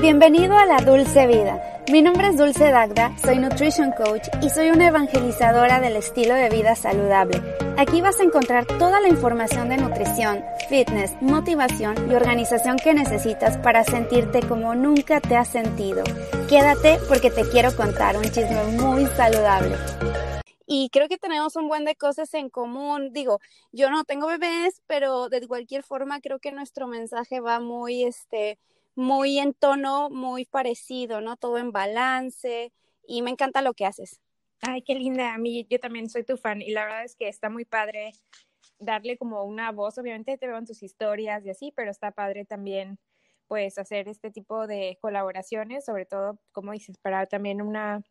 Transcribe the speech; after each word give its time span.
Bienvenido 0.00 0.56
a 0.56 0.64
la 0.64 0.78
Dulce 0.78 1.26
Vida. 1.26 1.82
Mi 1.92 2.00
nombre 2.00 2.28
es 2.28 2.38
Dulce 2.38 2.70
Dagda, 2.70 3.16
soy 3.18 3.38
Nutrition 3.38 3.92
Coach 3.92 4.28
y 4.40 4.48
soy 4.48 4.70
una 4.70 4.88
evangelizadora 4.88 5.80
del 5.80 5.96
estilo 5.96 6.34
de 6.34 6.48
vida 6.48 6.74
saludable. 6.74 7.42
Aquí 7.76 8.00
vas 8.00 8.18
a 8.20 8.22
encontrar 8.22 8.66
toda 8.66 9.00
la 9.00 9.08
información 9.08 9.68
de 9.68 9.76
nutrición, 9.76 10.42
fitness, 10.70 11.12
motivación 11.20 12.10
y 12.10 12.14
organización 12.14 12.78
que 12.78 12.94
necesitas 12.94 13.58
para 13.58 13.84
sentirte 13.84 14.40
como 14.40 14.74
nunca 14.74 15.20
te 15.20 15.36
has 15.36 15.48
sentido. 15.48 16.02
Quédate 16.48 16.98
porque 17.08 17.30
te 17.30 17.48
quiero 17.48 17.76
contar 17.76 18.16
un 18.16 18.24
chisme 18.24 18.64
muy 18.78 19.06
saludable 19.08 19.76
y 20.66 20.88
creo 20.90 21.08
que 21.08 21.18
tenemos 21.18 21.56
un 21.56 21.68
buen 21.68 21.84
de 21.84 21.94
cosas 21.94 22.32
en 22.34 22.48
común. 22.48 23.12
Digo, 23.12 23.40
yo 23.72 23.90
no 23.90 24.04
tengo 24.04 24.26
bebés, 24.26 24.82
pero 24.86 25.28
de 25.28 25.46
cualquier 25.46 25.82
forma 25.82 26.20
creo 26.20 26.38
que 26.38 26.52
nuestro 26.52 26.86
mensaje 26.86 27.40
va 27.40 27.60
muy, 27.60 28.04
este, 28.04 28.58
muy 28.96 29.38
en 29.38 29.54
tono, 29.54 30.10
muy 30.10 30.44
parecido, 30.44 31.20
¿no? 31.20 31.36
Todo 31.36 31.58
en 31.58 31.72
balance 31.72 32.72
y 33.06 33.22
me 33.22 33.30
encanta 33.30 33.62
lo 33.62 33.74
que 33.74 33.86
haces. 33.86 34.20
Ay, 34.60 34.82
qué 34.82 34.94
linda. 34.94 35.34
A 35.34 35.38
mí, 35.38 35.66
yo 35.68 35.78
también 35.80 36.08
soy 36.08 36.24
tu 36.24 36.36
fan 36.36 36.62
y 36.62 36.70
la 36.70 36.84
verdad 36.84 37.04
es 37.04 37.16
que 37.16 37.28
está 37.28 37.50
muy 37.50 37.64
padre 37.64 38.12
darle 38.78 39.18
como 39.18 39.44
una 39.44 39.72
voz. 39.72 39.98
Obviamente 39.98 40.38
te 40.38 40.46
veo 40.46 40.58
en 40.58 40.66
tus 40.66 40.82
historias 40.82 41.44
y 41.44 41.50
así, 41.50 41.72
pero 41.76 41.90
está 41.90 42.12
padre 42.12 42.44
también 42.44 42.98
pues 43.46 43.78
hacer 43.78 44.08
este 44.08 44.30
tipo 44.30 44.66
de 44.66 44.98
colaboraciones, 45.02 45.84
sobre 45.84 46.06
todo, 46.06 46.40
como 46.52 46.72
dices, 46.72 46.96
para 46.98 47.26
también 47.26 47.60
una, 47.60 48.02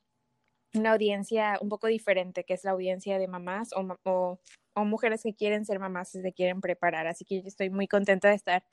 una 0.75 0.91
audiencia 0.93 1.57
un 1.61 1.69
poco 1.69 1.87
diferente, 1.87 2.43
que 2.43 2.53
es 2.53 2.63
la 2.63 2.71
audiencia 2.71 3.17
de 3.17 3.27
mamás 3.27 3.71
o, 3.73 3.97
o, 4.03 4.39
o 4.73 4.85
mujeres 4.85 5.23
que 5.23 5.33
quieren 5.35 5.65
ser 5.65 5.79
mamás 5.79 6.13
y 6.15 6.21
se 6.21 6.33
quieren 6.33 6.61
preparar. 6.61 7.07
Así 7.07 7.25
que 7.25 7.41
yo 7.41 7.47
estoy 7.47 7.69
muy 7.71 7.87
contenta 7.87 8.29
de 8.29 8.35
estar 8.35 8.63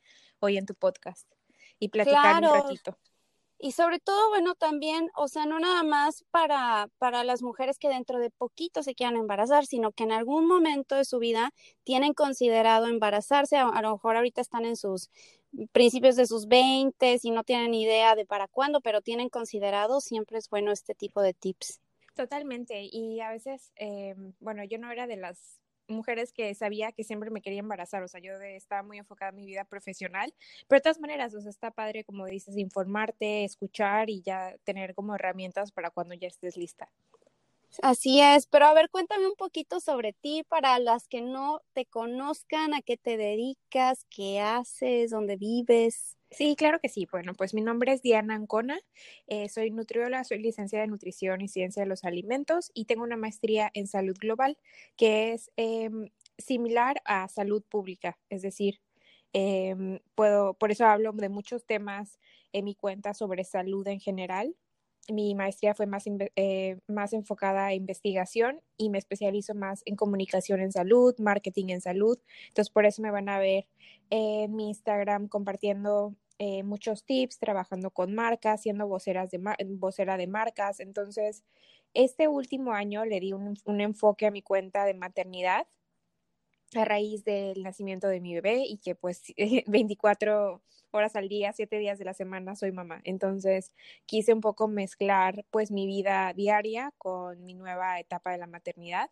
hoy 0.41 0.59
en 0.59 0.67
tu 0.67 0.75
podcast 0.75 1.40
y 1.81 1.89
platicar 1.89 2.45
un 2.45 2.51
ratito. 2.51 2.97
Y 3.63 3.73
sobre 3.73 3.99
todo, 3.99 4.31
bueno, 4.31 4.55
también, 4.55 5.11
o 5.15 5.29
sea, 5.29 5.45
no 5.45 5.59
nada 5.59 5.83
más 5.83 6.25
para, 6.31 6.89
para 6.97 7.25
las 7.25 7.43
mujeres 7.43 7.79
que 7.79 7.91
dentro 7.91 8.19
de 8.19 8.31
poquito 8.31 8.83
se 8.83 8.95
quieran 8.95 9.17
embarazar, 9.17 9.67
sino 9.67 9.93
que 9.93 10.05
en 10.05 10.13
algún 10.13 10.47
momento 10.47 10.95
de 10.95 11.05
su 11.05 11.19
vida 11.19 11.53
tienen 11.85 12.15
considerado 12.15 12.87
embarazarse, 12.87 13.59
a, 13.59 13.69
a 13.69 13.83
lo 13.83 13.93
mejor 13.93 14.17
ahorita 14.17 14.41
están 14.41 14.65
en 14.65 14.77
sus 14.77 15.11
principios 15.73 16.17
de 16.17 16.27
sus 16.27 16.47
20 16.47 17.19
y 17.23 17.31
no 17.33 17.45
tienen 17.45 17.75
idea 17.75 18.15
de 18.15 18.25
para 18.25 18.49
cuándo, 18.49 18.81
pero 18.81 19.03
tienen 19.03 19.29
considerado, 19.29 20.01
siempre 20.01 20.39
es 20.39 20.49
bueno 20.49 20.73
este 20.73 20.95
tipo 20.95 21.21
de 21.21 21.35
tips. 21.35 21.81
Totalmente, 22.15 22.89
y 22.91 23.21
a 23.21 23.29
veces, 23.29 23.73
eh, 23.77 24.15
bueno, 24.39 24.65
yo 24.65 24.79
no 24.79 24.91
era 24.91 25.07
de 25.07 25.17
las 25.17 25.60
mujeres 25.91 26.33
que 26.33 26.55
sabía 26.55 26.93
que 26.93 27.05
siempre 27.05 27.31
me 27.31 27.43
quería 27.43 27.61
embarazar, 27.61 28.03
o 28.03 28.09
sea, 28.09 28.21
yo 28.21 28.35
estaba 28.41 28.83
muy 28.83 28.99
enfocada 28.99 29.31
en 29.31 29.37
mi 29.37 29.47
vida 29.47 29.65
profesional, 29.65 30.33
pero 30.69 30.79
de 30.79 30.83
todas 30.83 31.01
maneras, 31.01 31.35
o 31.35 31.41
sea, 31.41 31.51
está 31.51 31.71
padre, 31.71 32.05
como 32.05 32.27
dices, 32.27 32.57
informarte, 32.57 33.45
escuchar 33.45 34.11
y 34.11 34.23
ya 34.23 34.57
tener 34.65 34.95
como 34.95 35.15
herramientas 35.15 35.73
para 35.73 35.91
cuando 35.91 36.15
ya 36.15 36.29
estés 36.29 36.57
lista. 36.57 36.89
Así 37.83 38.21
es, 38.21 38.47
pero 38.47 38.67
a 38.67 38.75
ver, 38.75 38.91
cuéntame 38.91 39.27
un 39.27 39.37
poquito 39.37 39.81
sobre 39.81 40.13
ti 40.13 40.43
para 40.49 40.79
las 40.79 41.07
que 41.09 41.23
no 41.23 41.61
te 41.73 41.87
conozcan, 41.87 42.75
a 42.75 42.83
qué 42.83 42.97
te 42.97 43.17
dedicas, 43.17 44.05
qué 44.11 44.41
haces, 44.41 45.11
dónde 45.11 45.37
vives. 45.37 46.17
Sí, 46.31 46.55
claro 46.57 46.81
que 46.81 46.89
sí. 46.89 47.07
Bueno, 47.11 47.33
pues 47.35 47.55
mi 47.55 47.61
nombre 47.61 47.93
es 47.93 48.03
Diana 48.03 48.35
Ancona, 48.35 48.79
eh, 49.27 49.49
soy 49.49 49.71
nutrióloga, 49.71 50.25
soy 50.25 50.39
licenciada 50.41 50.85
en 50.85 50.91
nutrición 50.91 51.41
y 51.41 51.49
ciencia 51.49 51.83
de 51.83 51.89
los 51.89 52.05
alimentos 52.05 52.71
y 52.75 52.85
tengo 52.87 53.03
una 53.05 53.17
maestría 53.17 53.71
en 53.75 53.87
salud 53.87 54.17
global 54.19 54.57
que 54.97 55.33
es 55.33 55.51
eh, 55.57 55.91
similar 56.39 57.01
a 57.05 57.29
salud 57.29 57.63
pública, 57.69 58.19
es 58.31 58.43
decir, 58.43 58.81
eh, 59.33 60.01
puedo, 60.15 60.55
por 60.55 60.71
eso 60.73 60.87
hablo 60.87 61.13
de 61.13 61.29
muchos 61.29 61.65
temas 61.67 62.19
en 62.53 62.65
mi 62.65 62.75
cuenta 62.75 63.15
sobre 63.15 63.45
salud 63.45 63.87
en 63.89 64.01
general, 64.01 64.57
mi 65.09 65.35
maestría 65.35 65.75
fue 65.75 65.87
más, 65.87 66.05
eh, 66.37 66.79
más 66.87 67.13
enfocada 67.13 67.67
a 67.67 67.75
investigación 67.75 68.61
y 68.77 68.91
me 68.91 68.99
especializo 68.99 69.55
más 69.55 69.83
en 69.87 69.97
comunicación 69.97 70.61
en 70.61 70.73
salud, 70.73 71.15
marketing 71.19 71.71
en 71.71 71.81
salud. 71.81 72.19
Entonces, 72.49 72.71
por 72.71 72.87
eso 72.87 73.03
me 73.03 73.11
van 73.11 73.29
a 73.29 73.39
ver 73.39 73.67
en 74.11 74.55
mi 74.55 74.69
Instagram 74.69 75.29
compartiendo 75.29 76.15
eh, 76.39 76.63
muchos 76.63 77.05
tips, 77.05 77.39
trabajando 77.39 77.91
con 77.91 78.15
marcas, 78.15 78.63
siendo 78.63 78.87
voceras 78.87 79.31
de 79.31 79.41
vocera 79.79 80.17
de 80.17 80.27
marcas. 80.27 80.81
Entonces, 80.81 81.45
este 81.95 82.29
último 82.29 82.73
año 82.73 83.05
le 83.05 83.21
di 83.21 83.33
un, 83.33 83.59
un 83.65 83.81
enfoque 83.81 84.27
a 84.27 84.31
mi 84.31 84.43
cuenta 84.43 84.85
de 84.85 84.95
maternidad 84.95 85.67
a 86.75 86.85
raíz 86.85 87.25
del 87.25 87.63
nacimiento 87.63 88.09
de 88.09 88.21
mi 88.21 88.35
bebé 88.35 88.65
y 88.67 88.79
que 88.79 88.95
pues 88.95 89.23
24 89.67 90.63
horas 90.93 91.17
al 91.17 91.29
día, 91.29 91.53
7 91.53 91.79
días 91.79 91.99
de 91.99 92.05
la 92.05 92.15
semana 92.15 92.57
soy 92.57 92.73
mamá. 92.73 93.01
Entonces 93.05 93.73
quise 94.07 94.33
un 94.33 94.41
poco 94.41 94.69
mezclar 94.69 95.45
pues 95.51 95.71
mi 95.71 95.87
vida 95.87 96.33
diaria 96.35 96.93
con 96.99 97.45
mi 97.45 97.55
nueva 97.55 97.99
etapa 98.01 98.33
de 98.33 98.39
la 98.39 98.47
maternidad 98.47 99.11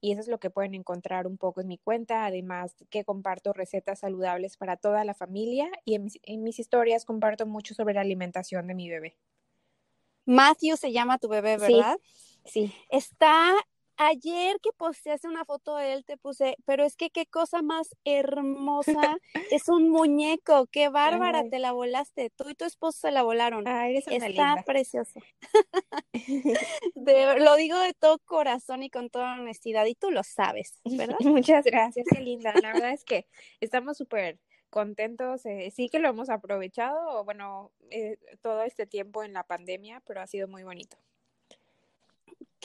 y 0.00 0.12
eso 0.12 0.20
es 0.20 0.28
lo 0.28 0.38
que 0.38 0.50
pueden 0.50 0.74
encontrar 0.74 1.26
un 1.26 1.38
poco 1.38 1.60
en 1.60 1.68
mi 1.68 1.78
cuenta, 1.78 2.26
además 2.26 2.74
que 2.90 3.04
comparto 3.04 3.52
recetas 3.52 4.00
saludables 4.00 4.56
para 4.56 4.76
toda 4.76 5.04
la 5.04 5.14
familia 5.14 5.70
y 5.84 5.94
en 5.94 6.04
mis, 6.04 6.18
en 6.22 6.42
mis 6.42 6.58
historias 6.58 7.04
comparto 7.04 7.46
mucho 7.46 7.74
sobre 7.74 7.94
la 7.94 8.02
alimentación 8.02 8.66
de 8.66 8.74
mi 8.74 8.88
bebé. 8.88 9.16
Matthew 10.26 10.76
se 10.76 10.92
llama 10.92 11.18
tu 11.18 11.28
bebé, 11.28 11.56
¿verdad? 11.56 11.98
Sí. 12.44 12.68
sí. 12.68 12.74
Está 12.90 13.54
ayer 13.96 14.58
que 14.62 14.70
posteaste 14.76 15.28
una 15.28 15.44
foto 15.44 15.76
de 15.76 15.92
él, 15.92 16.04
te 16.04 16.16
puse, 16.16 16.56
pero 16.64 16.84
es 16.84 16.96
que 16.96 17.10
qué 17.10 17.26
cosa 17.26 17.62
más 17.62 17.94
hermosa. 18.04 19.16
es 19.50 19.68
un 19.68 19.90
muñeco, 19.90 20.66
qué 20.66 20.88
bárbara, 20.88 21.40
Ay. 21.40 21.50
te 21.50 21.58
la 21.58 21.72
volaste. 21.72 22.30
Tú 22.30 22.48
y 22.48 22.54
tu 22.54 22.64
esposo 22.64 22.98
se 23.00 23.10
la 23.10 23.22
volaron. 23.22 23.66
Ay, 23.66 23.92
eres 23.92 24.06
una 24.06 24.16
Está 24.16 24.28
linda. 24.28 24.62
precioso. 24.64 25.20
de, 26.94 27.40
lo 27.40 27.56
digo 27.56 27.78
de 27.78 27.94
todo 27.94 28.18
corazón 28.20 28.82
y 28.82 28.90
con 28.90 29.10
toda 29.10 29.34
honestidad, 29.34 29.86
y 29.86 29.94
tú 29.94 30.10
lo 30.10 30.22
sabes, 30.22 30.80
¿verdad? 30.84 31.18
Muchas 31.20 31.64
gracias, 31.64 32.06
qué 32.10 32.20
linda. 32.20 32.52
La 32.60 32.72
verdad 32.72 32.92
es 32.92 33.04
que 33.04 33.26
estamos 33.60 33.96
súper 33.96 34.38
contentos. 34.70 35.46
Eh, 35.46 35.70
sí 35.74 35.88
que 35.88 35.98
lo 35.98 36.08
hemos 36.08 36.28
aprovechado, 36.28 37.24
bueno, 37.24 37.72
eh, 37.90 38.18
todo 38.42 38.62
este 38.62 38.86
tiempo 38.86 39.24
en 39.24 39.32
la 39.32 39.44
pandemia, 39.44 40.02
pero 40.06 40.20
ha 40.20 40.26
sido 40.26 40.48
muy 40.48 40.64
bonito. 40.64 40.96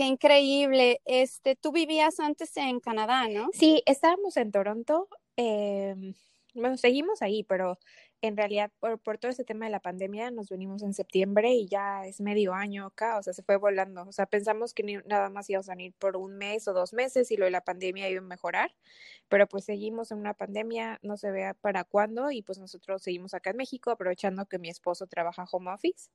Qué 0.01 0.07
increíble. 0.07 0.99
Este, 1.05 1.55
tú 1.55 1.71
vivías 1.71 2.19
antes 2.19 2.57
en 2.57 2.79
Canadá, 2.79 3.27
¿no? 3.27 3.49
Sí, 3.53 3.83
estábamos 3.85 4.35
en 4.35 4.51
Toronto. 4.51 5.07
Eh, 5.37 6.15
bueno, 6.55 6.75
seguimos 6.75 7.21
ahí, 7.21 7.43
pero 7.43 7.77
en 8.21 8.35
realidad 8.35 8.71
por, 8.79 8.97
por, 8.97 9.19
todo 9.19 9.29
ese 9.29 9.43
tema 9.43 9.65
de 9.65 9.71
la 9.71 9.79
pandemia 9.79 10.31
nos 10.31 10.49
venimos 10.49 10.81
en 10.81 10.95
septiembre 10.95 11.53
y 11.53 11.67
ya 11.67 12.07
es 12.07 12.19
medio 12.19 12.55
año 12.55 12.87
acá, 12.87 13.19
o 13.19 13.21
sea, 13.21 13.33
se 13.33 13.43
fue 13.43 13.57
volando. 13.57 14.01
O 14.07 14.11
sea, 14.11 14.25
pensamos 14.25 14.73
que 14.73 14.81
ni, 14.81 14.95
nada 15.05 15.29
más 15.29 15.47
íbamos 15.51 15.69
a 15.69 15.73
venir 15.73 15.93
por 15.99 16.17
un 16.17 16.35
mes 16.35 16.67
o 16.67 16.73
dos 16.73 16.93
meses 16.93 17.29
y 17.29 17.37
lo 17.37 17.45
de 17.45 17.51
la 17.51 17.61
pandemia 17.61 18.09
iba 18.09 18.21
a 18.21 18.23
mejorar, 18.23 18.73
pero 19.29 19.45
pues 19.45 19.65
seguimos 19.65 20.11
en 20.11 20.17
una 20.17 20.33
pandemia, 20.33 20.97
no 21.03 21.15
se 21.15 21.29
vea 21.29 21.53
para 21.53 21.83
cuándo 21.83 22.31
y 22.31 22.41
pues 22.41 22.57
nosotros 22.57 23.03
seguimos 23.03 23.35
acá 23.35 23.51
en 23.51 23.57
México 23.57 23.91
aprovechando 23.91 24.47
que 24.47 24.57
mi 24.57 24.69
esposo 24.69 25.05
trabaja 25.05 25.45
home 25.51 25.69
office. 25.71 26.09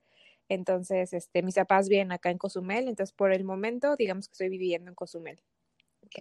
Entonces, 0.49 1.12
este, 1.12 1.43
mis 1.43 1.57
papás 1.57 1.89
viven 1.89 2.12
acá 2.12 2.31
en 2.31 2.39
Cozumel, 2.39 2.89
entonces 2.89 3.12
por 3.12 3.33
el 3.33 3.45
momento, 3.45 3.97
digamos 3.97 4.29
que 4.29 4.33
estoy 4.33 4.49
viviendo 4.49 4.91
en 4.91 4.95
Cozumel. 4.95 5.41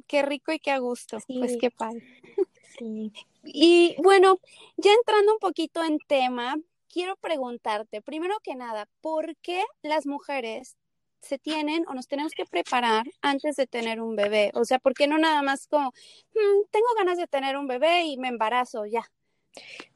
Qué 0.07 0.21
rico 0.23 0.51
y 0.51 0.59
qué 0.59 0.71
a 0.71 0.79
gusto. 0.79 1.19
Sí. 1.19 1.39
Pues 1.39 1.57
qué 1.59 1.71
padre. 1.71 2.03
Sí. 2.77 3.13
Y 3.41 3.95
bueno, 4.03 4.37
ya 4.75 4.91
entrando 4.91 5.31
un 5.31 5.39
poquito 5.39 5.81
en 5.81 5.97
tema, 6.09 6.57
quiero 6.89 7.15
preguntarte, 7.15 8.01
primero 8.01 8.35
que 8.43 8.53
nada, 8.53 8.89
¿por 8.99 9.37
qué 9.37 9.63
las 9.81 10.05
mujeres 10.05 10.75
se 11.21 11.37
tienen 11.39 11.85
o 11.87 11.93
nos 11.93 12.07
tenemos 12.07 12.33
que 12.33 12.45
preparar 12.45 13.05
antes 13.21 13.55
de 13.55 13.65
tener 13.65 14.01
un 14.01 14.17
bebé? 14.17 14.51
O 14.55 14.65
sea, 14.65 14.79
¿por 14.79 14.93
qué 14.93 15.07
no 15.07 15.17
nada 15.17 15.41
más 15.41 15.67
como, 15.67 15.93
mmm, 16.33 16.67
tengo 16.69 16.87
ganas 16.97 17.17
de 17.17 17.27
tener 17.27 17.55
un 17.55 17.67
bebé 17.67 18.03
y 18.03 18.17
me 18.17 18.27
embarazo 18.27 18.85
ya? 18.85 19.09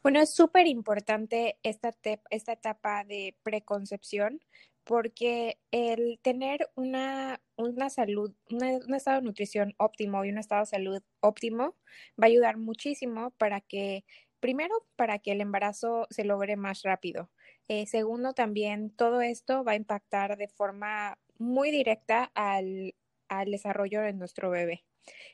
Bueno, 0.02 0.22
es 0.22 0.34
súper 0.34 0.68
importante 0.68 1.58
esta, 1.64 1.94
esta 2.30 2.54
etapa 2.54 3.04
de 3.04 3.36
preconcepción 3.44 4.40
porque 4.84 5.60
el 5.70 6.20
tener 6.24 6.68
una, 6.76 7.42
una 7.58 7.90
salud, 7.92 8.34
una, 8.50 8.72
un 8.88 8.96
estado 8.96 9.20
de 9.20 9.28
nutrición 9.28 9.76
óptimo 9.78 10.26
y 10.26 10.30
un 10.30 10.40
estado 10.40 10.62
de 10.62 10.66
salud 10.66 11.04
óptimo 11.20 11.76
va 12.20 12.26
a 12.26 12.26
ayudar 12.26 12.58
muchísimo 12.58 13.32
para 13.38 13.62
que, 13.62 14.04
primero, 14.40 14.74
para 14.96 15.20
que 15.20 15.34
el 15.34 15.42
embarazo 15.42 16.08
se 16.10 16.24
logre 16.24 16.56
más 16.56 16.82
rápido. 16.82 17.30
Eh, 17.68 17.86
segundo, 17.86 18.34
también 18.34 18.90
todo 18.90 19.22
esto 19.22 19.64
va 19.64 19.74
a 19.74 19.76
impactar 19.76 20.38
de 20.38 20.48
forma 20.48 21.20
muy 21.38 21.70
directa 21.70 22.32
al, 22.34 22.96
al 23.30 23.52
desarrollo 23.52 24.02
de 24.02 24.14
nuestro 24.14 24.50
bebé. 24.50 24.84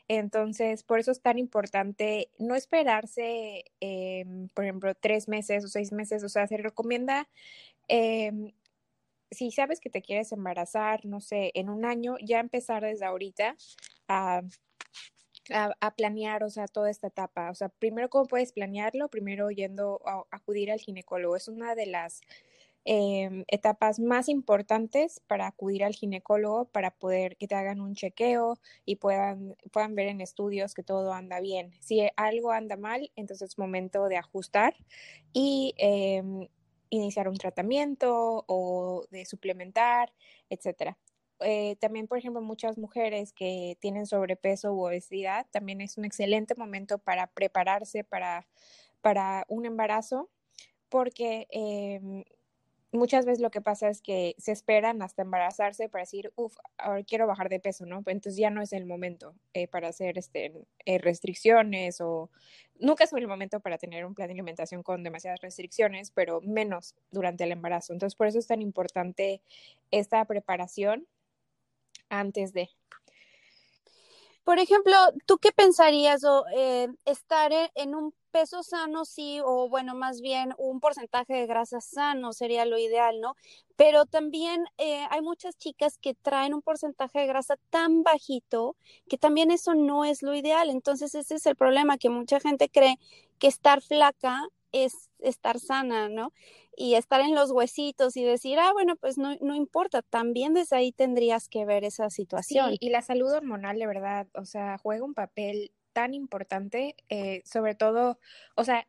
Entonces, 0.07 0.83
por 0.83 0.99
eso 0.99 1.11
es 1.11 1.21
tan 1.21 1.39
importante 1.39 2.29
no 2.37 2.55
esperarse, 2.55 3.65
eh, 3.81 4.25
por 4.53 4.65
ejemplo, 4.65 4.93
tres 4.95 5.27
meses 5.27 5.65
o 5.65 5.67
seis 5.67 5.91
meses. 5.91 6.23
O 6.23 6.29
sea, 6.29 6.47
se 6.47 6.57
recomienda, 6.57 7.27
eh, 7.87 8.53
si 9.31 9.51
sabes 9.51 9.79
que 9.79 9.89
te 9.89 10.01
quieres 10.01 10.31
embarazar, 10.31 11.05
no 11.05 11.21
sé, 11.21 11.51
en 11.55 11.69
un 11.69 11.85
año, 11.85 12.15
ya 12.21 12.39
empezar 12.39 12.83
desde 12.83 13.05
ahorita 13.05 13.57
a, 14.07 14.43
a, 15.51 15.95
planear, 15.95 16.43
o 16.43 16.49
sea, 16.49 16.67
toda 16.67 16.89
esta 16.89 17.07
etapa. 17.07 17.49
O 17.49 17.55
sea, 17.55 17.69
primero, 17.69 18.09
¿cómo 18.09 18.25
puedes 18.25 18.51
planearlo? 18.53 19.09
Primero 19.09 19.49
yendo 19.51 20.01
a, 20.05 20.23
acudir 20.31 20.71
al 20.71 20.79
ginecólogo. 20.79 21.35
Es 21.35 21.47
una 21.47 21.75
de 21.75 21.87
las 21.87 22.21
em, 22.85 23.43
etapas 23.47 23.99
más 23.99 24.29
importantes 24.29 25.19
para 25.27 25.47
acudir 25.47 25.83
al 25.83 25.95
ginecólogo 25.95 26.65
para 26.65 26.91
poder 26.91 27.35
que 27.37 27.47
te 27.47 27.55
hagan 27.55 27.81
un 27.81 27.95
chequeo 27.95 28.59
y 28.85 28.97
puedan, 28.97 29.55
puedan 29.71 29.95
ver 29.95 30.07
en 30.07 30.21
estudios 30.21 30.73
que 30.73 30.83
todo 30.83 31.13
anda 31.13 31.39
bien. 31.39 31.73
Si 31.81 32.07
algo 32.15 32.51
anda 32.51 32.77
mal, 32.77 33.11
entonces 33.15 33.49
es 33.51 33.57
momento 33.57 34.07
de 34.07 34.17
ajustar 34.17 34.75
y 35.33 35.73
em, 35.77 36.47
iniciar 36.89 37.27
un 37.27 37.37
tratamiento 37.37 38.45
o 38.47 39.05
de 39.11 39.25
suplementar, 39.25 40.13
etcétera. 40.49 40.97
Eh, 41.41 41.75
también, 41.79 42.07
por 42.07 42.17
ejemplo, 42.17 42.41
muchas 42.41 42.77
mujeres 42.77 43.33
que 43.33 43.77
tienen 43.81 44.05
sobrepeso 44.05 44.73
u 44.73 44.85
obesidad, 44.85 45.45
también 45.51 45.81
es 45.81 45.97
un 45.97 46.05
excelente 46.05 46.55
momento 46.55 46.97
para 46.97 47.27
prepararse 47.27 48.03
para, 48.03 48.47
para 49.01 49.45
un 49.49 49.65
embarazo, 49.65 50.29
porque 50.89 51.47
em, 51.49 52.23
muchas 52.97 53.25
veces 53.25 53.41
lo 53.41 53.51
que 53.51 53.61
pasa 53.61 53.89
es 53.89 54.01
que 54.01 54.35
se 54.37 54.51
esperan 54.51 55.01
hasta 55.01 55.23
embarazarse 55.23 55.89
para 55.89 56.03
decir, 56.03 56.31
uff, 56.35 56.55
ahora 56.77 57.03
quiero 57.03 57.27
bajar 57.27 57.49
de 57.49 57.59
peso, 57.59 57.85
¿no? 57.85 57.97
Entonces 57.97 58.37
ya 58.37 58.49
no 58.49 58.61
es 58.61 58.73
el 58.73 58.85
momento 58.85 59.33
eh, 59.53 59.67
para 59.67 59.87
hacer 59.87 60.17
este, 60.17 60.53
eh, 60.85 60.97
restricciones 60.99 61.99
o 62.01 62.29
nunca 62.79 63.05
es 63.05 63.13
el 63.13 63.27
momento 63.27 63.59
para 63.59 63.77
tener 63.77 64.05
un 64.05 64.13
plan 64.13 64.27
de 64.27 64.33
alimentación 64.33 64.83
con 64.83 65.03
demasiadas 65.03 65.41
restricciones, 65.41 66.11
pero 66.11 66.41
menos 66.41 66.95
durante 67.11 67.43
el 67.43 67.51
embarazo. 67.51 67.93
Entonces 67.93 68.15
por 68.15 68.27
eso 68.27 68.39
es 68.39 68.47
tan 68.47 68.61
importante 68.61 69.41
esta 69.91 70.23
preparación 70.25 71.07
antes 72.09 72.53
de. 72.53 72.69
Por 74.43 74.59
ejemplo, 74.59 74.95
¿tú 75.25 75.39
qué 75.39 75.51
pensarías 75.51 76.23
o 76.23 76.45
eh, 76.55 76.87
estar 77.05 77.51
en 77.73 77.95
un 77.95 78.13
peso 78.35 78.63
sano, 78.63 79.05
sí, 79.05 79.39
o 79.45 79.69
bueno, 79.69 79.95
más 79.95 80.19
bien 80.19 80.53
un 80.57 80.81
porcentaje 80.81 81.33
de 81.33 81.47
grasa 81.47 81.79
sano 81.79 82.33
sería 82.33 82.65
lo 82.65 82.77
ideal, 82.77 83.21
¿no? 83.21 83.37
Pero 83.77 84.05
también 84.05 84.65
eh, 84.77 85.05
hay 85.09 85.21
muchas 85.21 85.57
chicas 85.57 85.97
que 85.97 86.15
traen 86.15 86.53
un 86.53 86.61
porcentaje 86.61 87.19
de 87.19 87.27
grasa 87.27 87.55
tan 87.69 88.03
bajito 88.03 88.75
que 89.07 89.17
también 89.17 89.51
eso 89.51 89.73
no 89.73 90.03
es 90.03 90.21
lo 90.21 90.35
ideal. 90.35 90.69
Entonces 90.69 91.15
ese 91.15 91.35
es 91.35 91.45
el 91.45 91.55
problema, 91.55 91.97
que 91.97 92.09
mucha 92.09 92.41
gente 92.41 92.67
cree 92.67 92.99
que 93.39 93.47
estar 93.47 93.81
flaca 93.81 94.45
es 94.73 95.09
estar 95.19 95.57
sana, 95.57 96.09
¿no? 96.09 96.33
Y 96.75 96.95
estar 96.95 97.21
en 97.21 97.35
los 97.35 97.51
huesitos 97.51 98.17
y 98.17 98.25
decir, 98.25 98.59
ah, 98.59 98.73
bueno, 98.73 98.97
pues 98.97 99.17
no, 99.17 99.37
no 99.39 99.55
importa, 99.55 100.01
también 100.01 100.53
desde 100.53 100.75
ahí 100.75 100.91
tendrías 100.91 101.47
que 101.47 101.63
ver 101.63 101.85
esa 101.85 102.09
situación. 102.09 102.71
Sí, 102.71 102.77
y 102.81 102.89
la 102.89 103.01
salud 103.01 103.31
hormonal, 103.31 103.79
de 103.79 103.87
verdad, 103.87 104.27
o 104.33 104.43
sea, 104.43 104.77
juega 104.77 105.05
un 105.05 105.13
papel 105.13 105.71
tan 105.95 106.13
importante, 106.13 106.97
eh, 107.09 107.41
sobre 107.45 107.75
todo, 107.75 108.19
o 108.57 108.65
sea, 108.65 108.85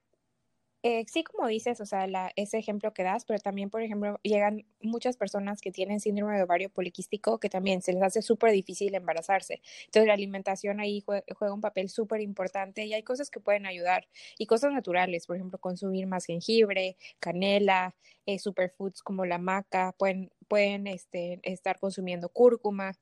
eh, 0.82 1.04
sí, 1.08 1.24
como 1.24 1.48
dices, 1.48 1.80
o 1.80 1.86
sea, 1.86 2.06
ese 2.36 2.58
ejemplo 2.58 2.94
que 2.94 3.04
das, 3.04 3.24
pero 3.26 3.40
también, 3.40 3.70
por 3.70 3.82
ejemplo, 3.82 4.20
llegan 4.22 4.66
muchas 4.82 5.16
personas 5.16 5.60
que 5.60 5.72
tienen 5.72 6.00
síndrome 6.00 6.36
de 6.36 6.44
ovario 6.44 6.70
poliquístico 6.70 7.40
que 7.40 7.50
también 7.50 7.82
se 7.82 7.92
les 7.92 8.02
hace 8.02 8.22
súper 8.22 8.52
difícil 8.52 8.94
embarazarse. 8.94 9.62
Entonces, 9.86 10.08
la 10.08 10.14
alimentación 10.14 10.80
ahí 10.80 11.02
juega, 11.06 11.24
juega 11.36 11.54
un 11.54 11.60
papel 11.62 11.88
súper 11.90 12.20
importante 12.22 12.84
y 12.86 12.94
hay 12.94 13.02
cosas 13.04 13.30
que 13.30 13.40
pueden 13.40 13.66
ayudar 13.66 14.08
y 14.38 14.46
cosas 14.46 14.72
naturales, 14.72 15.26
por 15.26 15.36
ejemplo, 15.36 15.58
consumir 15.58 16.06
más 16.06 16.26
jengibre, 16.26 16.96
canela, 17.20 17.96
eh, 18.26 18.38
superfoods 18.38 19.02
como 19.02 19.24
la 19.26 19.38
maca, 19.38 19.94
pueden, 19.98 20.30
pueden 20.48 20.86
este, 20.86 21.40
estar 21.42 21.78
consumiendo 21.78 22.28
cúrcuma, 22.28 22.92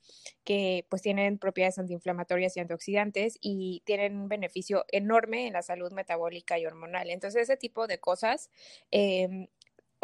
que 0.45 0.87
pues 0.91 1.03
tienen 1.03 1.39
propiedades 1.39 1.79
antiinflamatorias 1.79 2.57
y 2.57 2.61
antioxidantes 2.61 3.39
y 3.41 3.83
tienen 3.85 4.17
un 4.19 4.29
beneficio 4.29 4.85
enorme 4.93 5.47
en 5.47 5.53
la 5.53 5.63
salud 5.63 5.93
metabólica 5.93 6.59
y 6.59 6.67
hormonal. 6.67 7.11
Entonces, 7.11 7.43
ese 7.43 7.57
tipo 7.57 7.87
de 7.87 7.99
cosas 7.99 8.51
eh, 8.91 9.49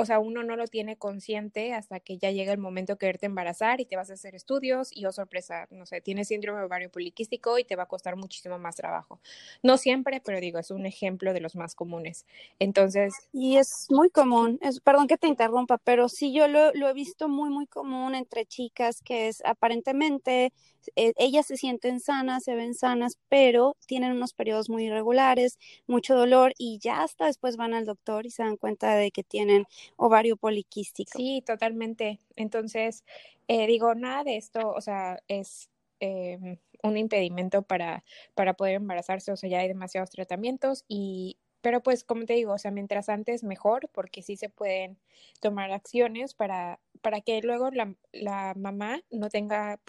o 0.00 0.05
sea, 0.05 0.19
uno 0.19 0.43
no 0.43 0.56
lo 0.56 0.67
tiene 0.67 0.97
consciente 0.97 1.73
hasta 1.73 2.00
que 2.00 2.19
ya 2.19 2.31
llega 2.31 2.52
el 2.52 2.58
momento 2.58 2.94
de 2.94 2.99
quererte 2.99 3.26
embarazar 3.26 3.81
y 3.81 3.87
te 3.87 3.97
vas 3.97 4.11
a 4.11 4.14
hacer 4.14 4.35
estudios 4.35 4.91
y, 4.93 5.06
oh 5.06 5.12
sorpresa, 5.12 5.67
no 5.70 5.87
sé, 5.87 6.00
tienes 6.00 6.29
síndrome 6.29 6.62
ovario 6.62 6.91
poliquístico 6.91 7.58
y 7.58 7.64
te 7.64 7.76
va 7.76 7.85
a 7.85 7.87
costar 7.87 8.17
muchísimo 8.17 8.58
más 8.58 8.76
trabajo. 8.76 9.20
No 9.62 9.76
siempre, 9.76 10.20
pero 10.25 10.41
digo, 10.41 10.58
es 10.58 10.70
un 10.70 10.87
ejemplo 10.87 11.32
de 11.32 11.41
los 11.41 11.56
más 11.56 11.75
comunes. 11.75 12.26
Entonces... 12.58 13.14
Y 13.32 13.56
es 13.56 13.87
muy 13.91 14.11
común, 14.11 14.58
es, 14.62 14.81
perdón 14.81 15.06
que 15.06 15.19
te 15.19 15.29
interrumpa, 15.29 15.79
pero 15.79 16.08
sí 16.08 16.32
yo 16.32 16.49
lo, 16.49 16.73
lo 16.73 16.88
he 16.88 16.93
visto 16.93 17.29
muy, 17.29 17.50
muy 17.50 17.67
común 17.67 18.14
entre 18.14 18.47
chicas 18.47 19.02
que 19.02 19.29
es 19.29 19.43
aparentemente 19.44 20.52
eh, 20.97 21.12
ellas 21.17 21.47
se 21.47 21.56
sienten 21.56 22.00
sanas, 22.00 22.44
se 22.44 22.55
ven 22.55 22.75
sanas, 22.75 23.19
pero 23.29 23.77
tienen 23.87 24.12
unos 24.12 24.32
periodos 24.32 24.69
muy 24.71 24.87
irregulares, 24.87 25.59
mucho 25.87 26.15
dolor 26.17 26.53
y 26.59 26.79
ya 26.79 27.03
hasta 27.03 27.27
después 27.27 27.56
van 27.56 27.75
al 27.75 27.87
doctor 27.87 28.27
y 28.27 28.31
se 28.31 28.43
dan 28.43 28.56
cuenta 28.56 28.94
de 28.94 29.11
que 29.11 29.23
tienen 29.23 29.65
ovario 29.97 30.37
poliquístico. 30.37 31.19
Sí, 31.19 31.43
totalmente. 31.47 32.21
Entonces, 32.37 33.05
eh, 33.49 33.67
digo, 33.67 33.94
nada 33.94 34.25
de 34.25 34.37
esto, 34.37 34.71
o 34.71 34.81
sea, 34.81 35.19
es 35.29 35.71
em, 36.00 36.59
un 36.83 36.97
impedimento 36.97 37.62
para, 37.62 38.05
para 38.35 38.55
poder 38.55 38.76
embarazarse, 38.76 39.33
o 39.33 39.37
sea, 39.37 39.50
ya 39.50 39.59
hay 39.61 39.69
demasiados 39.69 40.11
tratamientos 40.11 40.85
y 40.88 41.37
pero 41.61 41.83
pues 41.83 42.05
como 42.05 42.25
te 42.25 42.35
digo, 42.35 42.53
o 42.55 42.59
sea, 42.59 42.71
mientras 42.71 43.09
antes 43.09 43.44
mejor, 43.44 43.91
porque 43.93 44.23
sí 44.23 44.37
se 44.37 44.49
pueden 44.49 44.99
tomar 45.41 45.73
acciones 45.73 46.35
para, 46.35 46.81
para 47.00 47.20
que 47.20 47.41
luego 47.43 47.70
la, 47.70 47.94
la 48.12 48.55
mamá 48.56 49.02
no 49.11 49.31
tenga 49.31 49.81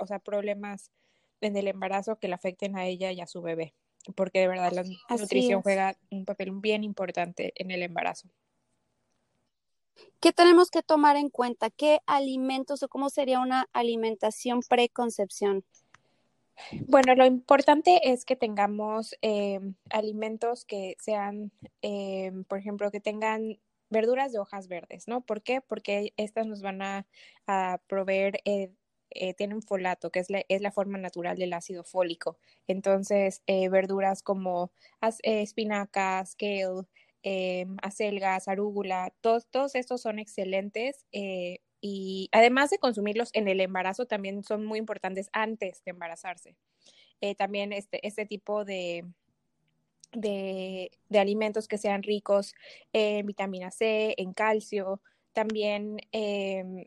o 0.00 0.06
sea, 0.06 0.18
problemas 0.18 0.90
en 1.40 1.56
el 1.56 1.68
embarazo 1.68 2.16
que 2.16 2.28
le 2.28 2.34
afecten 2.34 2.76
a 2.76 2.86
ella 2.86 3.12
y 3.12 3.20
a 3.20 3.26
su 3.26 3.42
bebé, 3.42 3.74
porque 4.14 4.40
de 4.40 4.48
verdad 4.48 4.72
la 4.72 4.84
nutrición 5.16 5.62
juega 5.62 5.96
un 6.10 6.24
papel 6.24 6.50
bien 6.52 6.84
importante 6.84 7.52
en 7.56 7.70
el 7.70 7.82
embarazo. 7.82 8.28
¿Qué 10.20 10.32
tenemos 10.32 10.70
que 10.70 10.82
tomar 10.82 11.16
en 11.16 11.28
cuenta? 11.28 11.70
¿Qué 11.70 12.00
alimentos 12.06 12.82
o 12.82 12.88
cómo 12.88 13.10
sería 13.10 13.40
una 13.40 13.68
alimentación 13.72 14.60
preconcepción? 14.68 15.64
Bueno, 16.86 17.14
lo 17.14 17.26
importante 17.26 18.10
es 18.10 18.24
que 18.24 18.36
tengamos 18.36 19.16
eh, 19.22 19.60
alimentos 19.90 20.64
que 20.64 20.96
sean, 20.98 21.50
eh, 21.82 22.32
por 22.48 22.58
ejemplo, 22.58 22.90
que 22.90 23.00
tengan 23.00 23.58
verduras 23.90 24.32
de 24.32 24.38
hojas 24.38 24.68
verdes, 24.68 25.08
¿no? 25.08 25.20
¿Por 25.22 25.42
qué? 25.42 25.60
Porque 25.60 26.12
estas 26.16 26.46
nos 26.46 26.62
van 26.62 26.82
a, 26.82 27.06
proveer, 27.86 28.40
eh, 28.44 28.72
tienen 29.36 29.62
folato, 29.62 30.10
que 30.10 30.20
es 30.20 30.30
la, 30.30 30.42
es 30.48 30.60
la, 30.60 30.72
forma 30.72 30.98
natural 30.98 31.36
del 31.36 31.52
ácido 31.52 31.84
fólico. 31.84 32.38
Entonces, 32.66 33.42
verduras 33.46 34.22
como 34.22 34.72
espinacas, 35.22 36.36
kale, 36.36 36.86
eh, 37.26 37.66
acelgas, 37.82 38.48
arúgula, 38.48 39.14
todos, 39.22 39.46
todos 39.50 39.74
estos 39.76 40.02
son 40.02 40.18
excelentes 40.18 41.06
eh, 41.10 41.60
y 41.80 42.28
además 42.32 42.68
de 42.68 42.78
consumirlos 42.78 43.30
en 43.32 43.48
el 43.48 43.62
embarazo, 43.62 44.04
también 44.04 44.44
son 44.44 44.66
muy 44.66 44.78
importantes 44.78 45.30
antes 45.32 45.82
de 45.84 45.92
embarazarse. 45.92 46.54
Eh, 47.22 47.34
también 47.34 47.72
este, 47.72 48.06
este 48.06 48.26
tipo 48.26 48.66
de, 48.66 49.06
de, 50.14 50.90
de, 51.08 51.18
alimentos 51.18 51.68
que 51.68 51.78
sean 51.78 52.02
ricos 52.02 52.54
en 52.92 53.26
vitamina 53.26 53.70
C, 53.70 54.14
en 54.18 54.32
calcio, 54.32 55.00
también 55.32 55.98
em, 56.12 56.84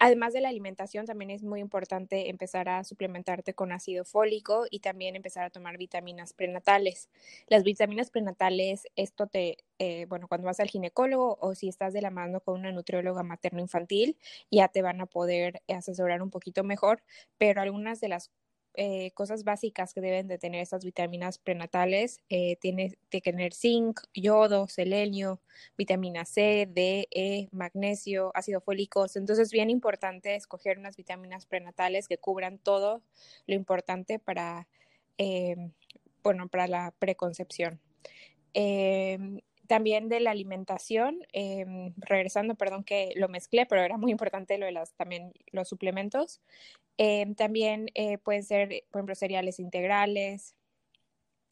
Además 0.00 0.32
de 0.32 0.40
la 0.40 0.48
alimentación, 0.48 1.06
también 1.06 1.30
es 1.30 1.42
muy 1.42 1.58
importante 1.58 2.30
empezar 2.30 2.68
a 2.68 2.84
suplementarte 2.84 3.54
con 3.54 3.72
ácido 3.72 4.04
fólico 4.04 4.64
y 4.70 4.78
también 4.78 5.16
empezar 5.16 5.44
a 5.44 5.50
tomar 5.50 5.76
vitaminas 5.76 6.34
prenatales. 6.34 7.08
Las 7.48 7.64
vitaminas 7.64 8.10
prenatales, 8.10 8.86
esto 8.94 9.26
te, 9.26 9.58
eh, 9.80 10.06
bueno, 10.08 10.28
cuando 10.28 10.46
vas 10.46 10.60
al 10.60 10.68
ginecólogo 10.68 11.36
o 11.40 11.56
si 11.56 11.68
estás 11.68 11.92
de 11.92 12.02
la 12.02 12.10
mano 12.10 12.40
con 12.40 12.60
una 12.60 12.70
nutrióloga 12.70 13.24
materno-infantil, 13.24 14.16
ya 14.52 14.68
te 14.68 14.82
van 14.82 15.00
a 15.00 15.06
poder 15.06 15.62
asesorar 15.66 16.22
un 16.22 16.30
poquito 16.30 16.62
mejor, 16.62 17.02
pero 17.36 17.60
algunas 17.60 18.00
de 18.00 18.08
las 18.08 18.30
eh, 18.74 19.10
cosas 19.12 19.44
básicas 19.44 19.92
que 19.92 20.00
deben 20.00 20.28
de 20.28 20.38
tener 20.38 20.60
estas 20.60 20.84
vitaminas 20.84 21.38
prenatales, 21.38 22.20
eh, 22.28 22.56
tiene 22.56 22.96
que 23.10 23.20
tener 23.20 23.52
zinc, 23.52 24.00
yodo, 24.14 24.68
selenio, 24.68 25.40
vitamina 25.76 26.24
C, 26.24 26.68
D, 26.70 27.08
E, 27.10 27.48
magnesio, 27.50 28.30
ácido 28.34 28.60
fólico. 28.60 29.04
Entonces 29.06 29.38
es 29.46 29.52
bien 29.52 29.70
importante 29.70 30.36
escoger 30.36 30.78
unas 30.78 30.96
vitaminas 30.96 31.46
prenatales 31.46 32.06
que 32.08 32.18
cubran 32.18 32.58
todo 32.58 33.02
lo 33.46 33.54
importante 33.54 34.18
para, 34.18 34.68
eh, 35.18 35.56
bueno, 36.22 36.48
para 36.48 36.68
la 36.68 36.94
preconcepción. 36.98 37.80
Em, 38.54 39.40
también 39.68 40.08
de 40.08 40.20
la 40.20 40.32
alimentación, 40.32 41.20
em, 41.32 41.92
regresando, 41.98 42.56
perdón 42.56 42.84
que 42.84 43.12
lo 43.16 43.28
mezclé, 43.28 43.66
pero 43.66 43.82
era 43.82 43.98
muy 43.98 44.10
importante 44.10 44.58
lo 44.58 44.66
de 44.66 44.72
las, 44.72 44.94
también 44.94 45.32
los 45.52 45.68
suplementos. 45.68 46.40
Em, 46.98 47.34
también 47.34 47.90
eh, 47.94 48.18
pueden 48.18 48.42
ser, 48.42 48.84
por 48.90 49.00
ejemplo, 49.00 49.14
cereales 49.14 49.60
integrales, 49.60 50.56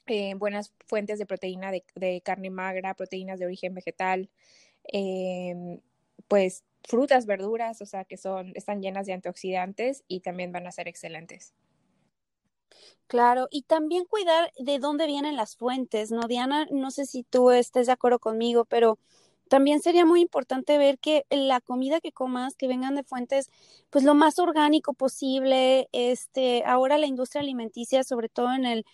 eh, 0.06 0.34
buenas 0.34 0.72
fuentes 0.86 1.18
de 1.18 1.26
proteína 1.26 1.70
de, 1.72 2.20
carne 2.22 2.50
magra, 2.50 2.94
proteínas 2.94 3.38
de 3.38 3.46
origen 3.46 3.74
vegetal, 3.74 4.30
em, 4.84 5.80
pues 6.28 6.64
frutas, 6.84 7.26
verduras, 7.26 7.82
o 7.82 7.86
sea, 7.86 8.04
que 8.04 8.16
son, 8.16 8.52
están 8.54 8.82
llenas 8.82 9.06
de 9.06 9.14
antioxidantes 9.14 10.04
y 10.08 10.20
también 10.20 10.52
van 10.52 10.66
a 10.66 10.72
ser 10.72 10.88
excelentes. 10.88 11.54
Claro, 13.08 13.46
y 13.50 13.62
también 13.62 14.04
cuidar 14.04 14.50
de 14.58 14.78
dónde 14.80 15.06
vienen 15.06 15.36
las 15.36 15.56
fuentes, 15.56 16.10
¿no? 16.10 16.22
Diana, 16.26 16.66
no 16.72 16.90
sé 16.90 17.06
si 17.06 17.22
tú 17.22 17.50
estés 17.52 17.86
de 17.86 17.92
acuerdo 17.92 18.18
conmigo, 18.18 18.64
pero 18.64 18.98
también 19.48 19.80
sería 19.80 20.04
muy 20.04 20.20
importante 20.20 20.76
ver 20.76 20.98
que 20.98 21.24
la 21.30 21.60
comida 21.60 22.00
que 22.00 22.10
comas, 22.10 22.56
que 22.56 22.66
vengan 22.66 22.96
de 22.96 23.04
fuentes, 23.04 23.48
pues 23.90 24.04
lo 24.04 24.14
más 24.14 24.40
orgánico 24.40 24.92
posible. 24.92 25.88
Este, 25.92 26.64
ahora 26.66 26.98
la 26.98 27.06
industria 27.06 27.42
alimenticia, 27.42 28.02
sobre 28.02 28.28
todo 28.28 28.52
en 28.54 28.64
el, 28.66 28.84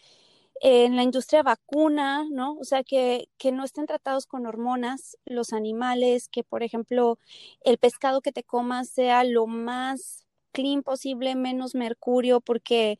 en 0.60 0.96
la 0.96 1.02
industria 1.02 1.42
vacuna, 1.42 2.24
¿no? 2.30 2.54
O 2.58 2.64
sea, 2.64 2.84
que, 2.84 3.28
que 3.38 3.52
no 3.52 3.64
estén 3.64 3.86
tratados 3.86 4.26
con 4.26 4.46
hormonas 4.46 5.16
los 5.24 5.52
animales, 5.52 6.28
que 6.28 6.44
por 6.44 6.62
ejemplo 6.62 7.18
el 7.64 7.78
pescado 7.78 8.20
que 8.20 8.32
te 8.32 8.44
comas 8.44 8.88
sea 8.90 9.24
lo 9.24 9.46
más 9.46 10.26
clean 10.52 10.82
posible, 10.82 11.34
menos 11.34 11.74
mercurio, 11.74 12.40
porque 12.40 12.98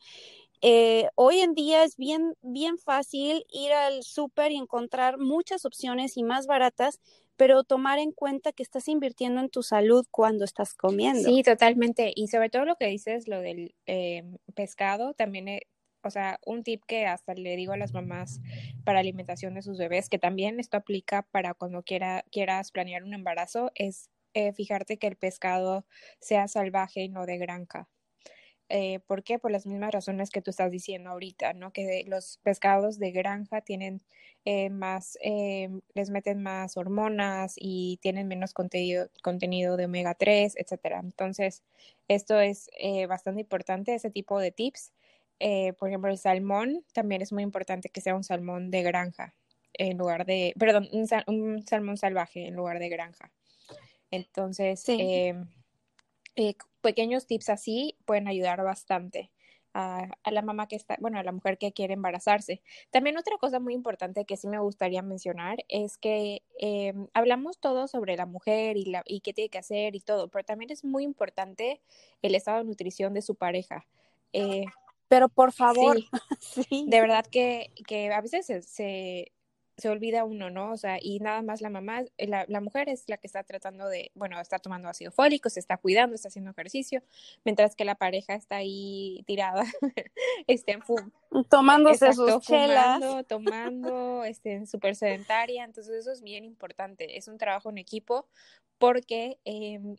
eh, 0.65 1.09
hoy 1.15 1.41
en 1.41 1.55
día 1.55 1.83
es 1.83 1.97
bien, 1.97 2.35
bien 2.41 2.77
fácil 2.77 3.45
ir 3.51 3.73
al 3.73 4.01
súper 4.01 4.53
y 4.53 4.55
encontrar 4.55 5.17
muchas 5.17 5.65
opciones 5.65 6.15
y 6.15 6.23
más 6.23 6.47
baratas, 6.47 7.01
pero 7.35 7.65
tomar 7.65 7.99
en 7.99 8.13
cuenta 8.13 8.53
que 8.53 8.63
estás 8.63 8.87
invirtiendo 8.87 9.41
en 9.41 9.49
tu 9.49 9.61
salud 9.61 10.05
cuando 10.09 10.45
estás 10.45 10.73
comiendo. 10.73 11.27
Sí, 11.27 11.43
totalmente. 11.43 12.13
Y 12.15 12.29
sobre 12.29 12.49
todo 12.49 12.63
lo 12.63 12.77
que 12.77 12.87
dices, 12.87 13.27
lo 13.27 13.41
del 13.41 13.75
eh, 13.87 14.23
pescado, 14.55 15.13
también, 15.13 15.49
eh, 15.49 15.63
o 16.01 16.09
sea, 16.09 16.39
un 16.45 16.63
tip 16.63 16.81
que 16.87 17.07
hasta 17.07 17.33
le 17.33 17.57
digo 17.57 17.73
a 17.73 17.77
las 17.77 17.91
mamás 17.91 18.39
para 18.85 18.99
alimentación 18.99 19.55
de 19.55 19.63
sus 19.63 19.77
bebés, 19.77 20.07
que 20.07 20.17
también 20.17 20.61
esto 20.61 20.77
aplica 20.77 21.23
para 21.23 21.55
cuando 21.55 21.83
quiera, 21.83 22.23
quieras 22.31 22.71
planear 22.71 23.03
un 23.03 23.13
embarazo, 23.13 23.69
es 23.75 24.09
fijarte 24.55 24.97
que 24.97 25.07
el 25.07 25.17
pescado 25.17 25.85
sea 26.19 26.47
salvaje 26.47 27.01
y 27.01 27.09
no 27.09 27.25
de 27.25 27.37
granja. 27.37 27.89
Eh, 28.69 28.99
¿Por 29.07 29.23
qué? 29.23 29.39
Por 29.39 29.51
las 29.51 29.65
mismas 29.65 29.91
razones 29.91 30.29
que 30.29 30.41
tú 30.41 30.49
estás 30.49 30.71
diciendo 30.71 31.09
ahorita, 31.11 31.53
¿no? 31.53 31.71
Que 31.71 32.03
los 32.07 32.39
pescados 32.43 32.97
de 32.97 33.11
granja 33.11 33.61
tienen 33.61 34.01
eh, 34.45 34.69
más, 34.69 35.17
eh, 35.21 35.69
les 35.93 36.09
meten 36.09 36.41
más 36.41 36.75
hormonas 36.77 37.53
y 37.57 37.97
tienen 38.01 38.27
menos 38.27 38.53
contenido, 38.53 39.09
contenido 39.21 39.77
de 39.77 39.85
omega 39.85 40.15
3, 40.15 40.55
etcétera. 40.57 40.99
Entonces, 41.03 41.63
esto 42.07 42.39
es 42.39 42.69
bastante 43.07 43.41
importante, 43.41 43.93
ese 43.95 44.09
tipo 44.09 44.39
de 44.39 44.51
tips. 44.51 44.93
por 45.77 45.89
ejemplo, 45.89 46.09
el 46.09 46.17
salmón 46.17 46.83
también 46.93 47.21
es 47.21 47.31
muy 47.31 47.43
importante 47.43 47.89
que 47.89 48.01
sea 48.01 48.15
un 48.15 48.23
salmón 48.23 48.71
de 48.71 48.83
granja 48.83 49.33
en 49.73 49.97
lugar 49.97 50.25
de, 50.25 50.53
perdón, 50.57 50.87
un, 50.91 51.07
salmón 51.65 51.97
salvaje 51.97 52.47
en 52.47 52.55
lugar 52.55 52.79
de 52.79 52.89
granja. 52.89 53.31
Entonces, 54.11 54.79
sí. 54.79 54.97
Eh, 56.35 56.55
pequeños 56.83 57.25
tips 57.25 57.49
así 57.49 57.97
pueden 58.05 58.27
ayudar 58.27 58.63
bastante 58.63 59.31
a, 59.73 60.07
la 60.31 60.41
mamá 60.41 60.67
que 60.67 60.75
está, 60.75 60.97
bueno, 60.99 61.17
a 61.17 61.23
la 61.23 61.31
mujer 61.31 61.57
que 61.57 61.73
quiere 61.73 61.93
embarazarse. 61.95 62.61
También 62.91 63.17
otra 63.17 63.37
cosa 63.39 63.59
muy 63.59 63.73
importante 63.73 64.25
que 64.25 64.37
sí 64.37 64.47
me 64.47 64.59
gustaría 64.59 65.01
mencionar 65.01 65.65
es 65.67 65.97
que 65.97 66.43
em, 66.59 67.07
hablamos 67.13 67.59
todo 67.59 67.87
sobre 67.87 68.15
la 68.15 68.25
mujer 68.25 68.77
y, 68.77 68.85
la, 68.85 69.03
y 69.05 69.21
qué 69.21 69.33
tiene 69.33 69.49
que 69.49 69.57
hacer 69.57 69.95
y 69.95 69.99
todo, 69.99 70.27
pero 70.27 70.45
también 70.45 70.71
es 70.71 70.83
muy 70.83 71.03
importante 71.03 71.81
el 72.21 72.35
estado 72.35 72.59
de 72.59 72.65
nutrición 72.65 73.13
de 73.13 73.21
su 73.21 73.35
pareja. 73.35 73.87
Eh, 74.31 74.65
pero 75.07 75.29
por 75.29 75.51
favor, 75.51 75.97
sí, 76.39 76.85
de 76.87 77.01
verdad 77.01 77.25
que, 77.25 77.71
que 77.87 78.11
a 78.11 78.21
veces 78.21 78.45
se, 78.45 78.61
se 78.61 79.31
olvida 79.89 80.23
uno, 80.23 80.49
¿no? 80.49 80.71
O 80.71 80.77
sea, 80.77 80.97
y 81.01 81.19
nada 81.19 81.41
más 81.41 81.61
la 81.61 81.69
mamá, 81.69 82.03
eh, 82.17 82.27
la, 82.27 82.45
la, 82.47 82.61
mujer 82.61 82.89
es 82.89 83.03
la 83.07 83.17
que 83.17 83.27
está 83.27 83.43
tratando 83.43 83.87
de, 83.87 84.11
bueno, 84.13 84.39
está 84.39 84.59
tomando 84.59 84.87
ácido 84.87 85.11
fólico, 85.11 85.49
se 85.49 85.59
está 85.59 85.77
cuidando, 85.77 86.15
está 86.15 86.27
haciendo 86.27 86.51
ejercicio, 86.51 87.01
mientras 87.43 87.75
que 87.75 87.85
la 87.85 87.95
pareja 87.95 88.35
está 88.35 88.57
ahí 88.57 89.23
tirada, 89.25 89.63
este, 90.47 90.79
tomándose 91.49 92.13
sus 92.13 92.39
chelas. 92.41 93.01
Tomando, 93.27 94.23
este, 94.23 94.65
súper 94.65 94.95
sedentaria, 94.95 95.63
entonces 95.63 95.95
eso 95.95 96.11
es 96.11 96.21
bien 96.21 96.45
importante, 96.45 97.17
es 97.17 97.27
un 97.27 97.37
trabajo 97.37 97.69
en 97.69 97.79
equipo 97.79 98.27
porque 98.77 99.39
em, 99.45 99.95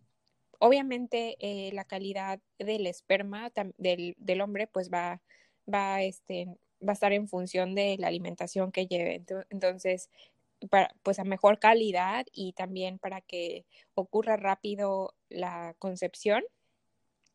obviamente 0.58 1.36
eh, 1.40 1.70
la 1.72 1.84
calidad 1.84 2.40
del 2.58 2.86
esperma 2.86 3.50
del, 3.78 4.14
del 4.18 4.40
hombre 4.40 4.66
pues 4.66 4.90
va, 4.90 5.20
va, 5.72 6.02
este, 6.02 6.48
va 6.84 6.92
a 6.92 6.94
estar 6.94 7.12
en 7.12 7.28
función 7.28 7.74
de 7.74 7.96
la 7.98 8.08
alimentación 8.08 8.72
que 8.72 8.86
lleve. 8.86 9.24
Entonces, 9.50 10.10
para, 10.70 10.94
pues 11.02 11.18
a 11.18 11.24
mejor 11.24 11.58
calidad 11.58 12.26
y 12.32 12.52
también 12.52 12.98
para 12.98 13.20
que 13.20 13.66
ocurra 13.94 14.36
rápido 14.36 15.14
la 15.28 15.74
concepción, 15.78 16.42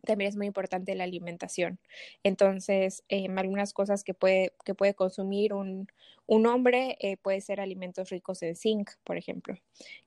también 0.05 0.29
es 0.29 0.35
muy 0.37 0.47
importante 0.47 0.95
la 0.95 1.03
alimentación. 1.03 1.79
Entonces, 2.23 3.03
em, 3.09 3.37
algunas 3.37 3.73
cosas 3.73 4.03
que 4.03 4.13
puede, 4.13 4.53
que 4.65 4.75
puede 4.75 4.93
consumir 4.93 5.53
un, 5.53 5.87
un 6.25 6.45
hombre 6.47 6.97
eh, 6.99 7.17
puede 7.17 7.41
ser 7.41 7.59
alimentos 7.61 8.09
ricos 8.09 8.41
en 8.43 8.55
zinc, 8.55 8.91
por 9.03 9.17
ejemplo, 9.17 9.55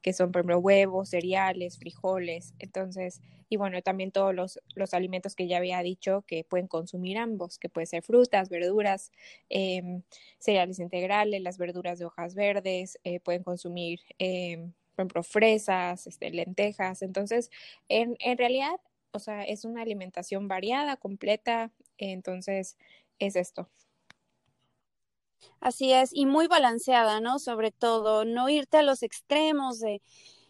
que 0.02 0.12
son, 0.12 0.32
por 0.32 0.40
ejemplo, 0.40 0.58
huevos, 0.58 1.10
cereales, 1.10 1.78
frijoles. 1.78 2.54
Entonces, 2.58 3.20
y 3.48 3.56
bueno, 3.56 3.80
también 3.82 4.12
todos 4.12 4.34
los, 4.34 4.60
los 4.74 4.94
alimentos 4.94 5.34
que 5.34 5.46
ya 5.46 5.58
había 5.58 5.82
dicho 5.82 6.22
que 6.26 6.44
pueden 6.44 6.68
consumir 6.68 7.18
ambos, 7.18 7.58
que 7.58 7.68
pueden 7.68 7.86
ser 7.86 8.02
frutas, 8.02 8.48
verduras, 8.48 9.12
em, 9.48 10.02
cereales 10.38 10.78
integrales, 10.78 11.42
las 11.42 11.58
verduras 11.58 11.98
de 11.98 12.06
hojas 12.06 12.34
verdes, 12.34 12.98
eh, 13.04 13.20
pueden 13.20 13.42
consumir, 13.42 14.00
em, 14.18 14.72
por 14.94 15.02
ejemplo, 15.04 15.22
fresas, 15.22 16.06
este, 16.06 16.30
lentejas. 16.30 17.02
Entonces, 17.02 17.50
en, 17.88 18.16
en 18.20 18.38
realidad, 18.38 18.76
o 19.12 19.18
sea, 19.18 19.44
es 19.44 19.64
una 19.64 19.82
alimentación 19.82 20.48
variada, 20.48 20.96
completa, 20.96 21.70
entonces 21.98 22.76
es 23.18 23.36
esto. 23.36 23.68
Así 25.60 25.92
es, 25.92 26.10
y 26.12 26.26
muy 26.26 26.46
balanceada, 26.48 27.20
¿no? 27.20 27.38
Sobre 27.38 27.70
todo, 27.70 28.24
no 28.24 28.48
irte 28.48 28.78
a 28.78 28.82
los 28.82 29.02
extremos 29.02 29.80
de, 29.80 30.02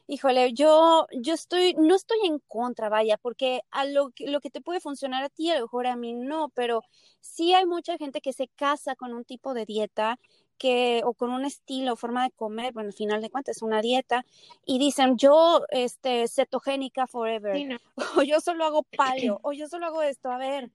híjole, 0.06 0.52
yo, 0.54 1.06
yo 1.12 1.34
estoy, 1.34 1.74
no 1.74 1.94
estoy 1.96 2.18
en 2.24 2.38
contra, 2.40 2.88
vaya, 2.88 3.18
porque 3.18 3.62
a 3.70 3.84
lo 3.84 4.12
lo 4.18 4.40
que 4.40 4.50
te 4.50 4.60
puede 4.60 4.80
funcionar 4.80 5.24
a 5.24 5.28
ti, 5.28 5.50
a 5.50 5.56
lo 5.56 5.62
mejor 5.62 5.86
a 5.86 5.96
mí 5.96 6.14
no, 6.14 6.50
pero 6.50 6.82
sí 7.20 7.54
hay 7.54 7.66
mucha 7.66 7.96
gente 7.98 8.20
que 8.20 8.32
se 8.32 8.48
casa 8.48 8.96
con 8.96 9.12
un 9.14 9.24
tipo 9.24 9.54
de 9.54 9.66
dieta 9.66 10.18
que, 10.58 11.02
o 11.04 11.14
con 11.14 11.30
un 11.30 11.44
estilo, 11.44 11.96
forma 11.96 12.24
de 12.24 12.30
comer, 12.30 12.72
bueno, 12.72 12.88
al 12.88 12.94
final 12.94 13.20
de 13.20 13.30
cuentas 13.30 13.56
es 13.56 13.62
una 13.62 13.82
dieta, 13.82 14.24
y 14.64 14.78
dicen, 14.78 15.16
yo, 15.16 15.62
este, 15.70 16.28
cetogénica 16.28 17.06
forever, 17.06 17.80
o 18.16 18.22
yo 18.22 18.40
solo 18.40 18.64
hago 18.64 18.82
paleo, 18.82 19.40
o 19.42 19.52
yo 19.52 19.68
solo 19.68 19.86
hago 19.86 20.02
esto, 20.02 20.30
a 20.30 20.38
ver, 20.38 20.70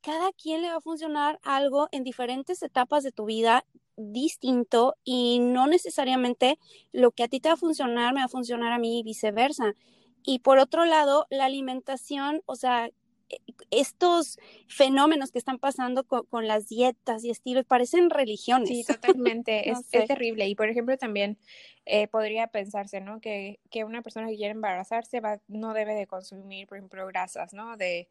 cada 0.00 0.32
quien 0.32 0.62
le 0.62 0.70
va 0.70 0.76
a 0.76 0.80
funcionar 0.80 1.38
algo 1.42 1.88
en 1.92 2.04
diferentes 2.04 2.62
etapas 2.62 3.02
de 3.02 3.12
tu 3.12 3.24
vida 3.24 3.64
distinto 3.96 4.94
y 5.04 5.40
no 5.40 5.66
necesariamente 5.66 6.58
lo 6.92 7.10
que 7.10 7.24
a 7.24 7.28
ti 7.28 7.40
te 7.40 7.48
va 7.48 7.54
a 7.54 7.58
funcionar 7.58 8.14
me 8.14 8.20
va 8.20 8.26
a 8.26 8.28
funcionar 8.28 8.72
a 8.72 8.78
mí 8.78 9.00
y 9.00 9.02
viceversa. 9.02 9.74
Y 10.22 10.38
por 10.40 10.58
otro 10.58 10.84
lado, 10.84 11.26
la 11.30 11.46
alimentación, 11.46 12.42
o 12.46 12.54
sea, 12.54 12.90
estos 13.70 14.38
fenómenos 14.68 15.32
que 15.32 15.38
están 15.38 15.58
pasando 15.58 16.04
con, 16.04 16.46
las 16.46 16.68
dietas 16.68 17.24
y 17.24 17.30
estilos 17.30 17.64
parecen 17.64 18.10
religiones. 18.10 18.68
Sí, 18.68 18.84
totalmente, 18.86 19.70
es, 19.70 19.86
terrible. 19.88 20.46
Y 20.46 20.54
por 20.54 20.68
ejemplo, 20.68 20.96
también 20.96 21.38
eh, 21.84 22.08
podría 22.08 22.46
pensarse, 22.46 23.00
¿no? 23.00 23.20
Que, 23.20 23.60
que, 23.70 23.84
una 23.84 24.02
persona 24.02 24.28
que 24.28 24.36
quiere 24.36 24.52
embarazarse 24.52 25.20
va, 25.20 25.40
no 25.48 25.74
debe 25.74 25.94
de 25.94 26.06
consumir, 26.06 26.66
por 26.66 26.78
ejemplo, 26.78 27.06
grasas, 27.06 27.52
¿no? 27.52 27.76
De 27.76 28.08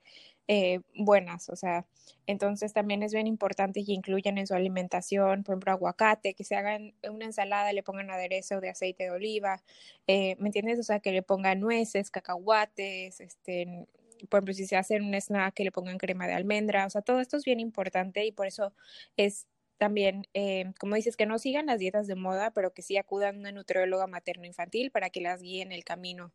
eh, 0.49 0.79
buenas, 0.95 1.49
o 1.49 1.57
sea, 1.57 1.85
entonces 2.25 2.71
también 2.71 3.03
es 3.03 3.13
bien 3.13 3.27
importante 3.27 3.83
que 3.83 3.91
incluyan 3.91 4.37
en 4.37 4.47
su 4.47 4.53
alimentación, 4.53 5.43
por 5.43 5.53
ejemplo, 5.53 5.73
aguacate, 5.73 6.35
que 6.35 6.45
se 6.45 6.55
hagan 6.55 6.93
una 7.09 7.25
ensalada, 7.25 7.73
le 7.73 7.83
pongan 7.83 8.09
aderezo 8.11 8.61
de 8.61 8.69
aceite 8.69 9.03
de 9.03 9.11
oliva, 9.11 9.61
eh, 10.07 10.37
¿me 10.39 10.47
entiendes? 10.47 10.79
O 10.79 10.83
sea, 10.83 11.01
que 11.01 11.11
le 11.11 11.21
pongan 11.21 11.59
nueces, 11.59 12.11
cacahuates, 12.11 13.19
este, 13.19 13.87
por 14.29 14.39
ejemplo, 14.39 14.53
si 14.53 14.67
se 14.67 14.75
hace 14.77 14.97
un 15.01 15.13
snack, 15.13 15.53
que 15.53 15.63
le 15.63 15.71
pongan 15.71 15.97
crema 15.97 16.27
de 16.27 16.33
almendra, 16.33 16.85
o 16.85 16.89
sea, 16.89 17.01
todo 17.01 17.19
esto 17.19 17.37
es 17.37 17.45
bien 17.45 17.59
importante 17.59 18.25
y 18.25 18.31
por 18.31 18.47
eso 18.47 18.73
es 19.17 19.47
también, 19.77 20.27
eh, 20.33 20.73
como 20.79 20.95
dices, 20.95 21.15
que 21.15 21.25
no 21.25 21.37
sigan 21.39 21.67
las 21.67 21.79
dietas 21.79 22.07
de 22.07 22.15
moda, 22.15 22.51
pero 22.51 22.73
que 22.73 22.81
sí 22.81 22.97
acudan 22.97 23.35
a 23.35 23.39
una 23.39 23.51
nutrióloga 23.51 24.07
materno-infantil 24.07 24.91
para 24.91 25.09
que 25.09 25.21
las 25.21 25.41
guíen 25.41 25.71
el 25.71 25.83
camino, 25.83 26.31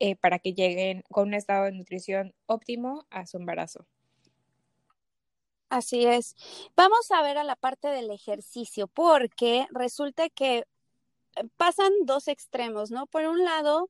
eh, 0.00 0.16
para 0.16 0.38
que 0.38 0.54
lleguen 0.54 1.02
con 1.10 1.28
un 1.28 1.34
estado 1.34 1.66
de 1.66 1.72
nutrición 1.72 2.34
óptimo 2.46 3.06
a 3.10 3.26
su 3.26 3.36
embarazo. 3.36 3.86
Así 5.68 6.04
es. 6.04 6.34
Vamos 6.74 7.10
a 7.12 7.22
ver 7.22 7.38
a 7.38 7.44
la 7.44 7.54
parte 7.54 7.88
del 7.88 8.10
ejercicio, 8.10 8.88
porque 8.88 9.66
resulta 9.70 10.28
que 10.28 10.64
pasan 11.56 11.92
dos 12.04 12.26
extremos, 12.26 12.90
¿no? 12.90 13.06
Por 13.06 13.24
un 13.24 13.44
lado, 13.44 13.88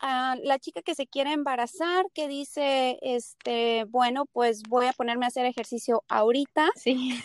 a 0.00 0.36
la 0.42 0.58
chica 0.58 0.82
que 0.82 0.94
se 0.94 1.06
quiere 1.06 1.32
embarazar, 1.32 2.06
que 2.14 2.28
dice, 2.28 2.98
este, 3.02 3.84
bueno, 3.88 4.26
pues 4.26 4.62
voy 4.68 4.86
a 4.86 4.92
ponerme 4.92 5.26
a 5.26 5.28
hacer 5.28 5.46
ejercicio 5.46 6.04
ahorita 6.08 6.70
sí. 6.76 7.20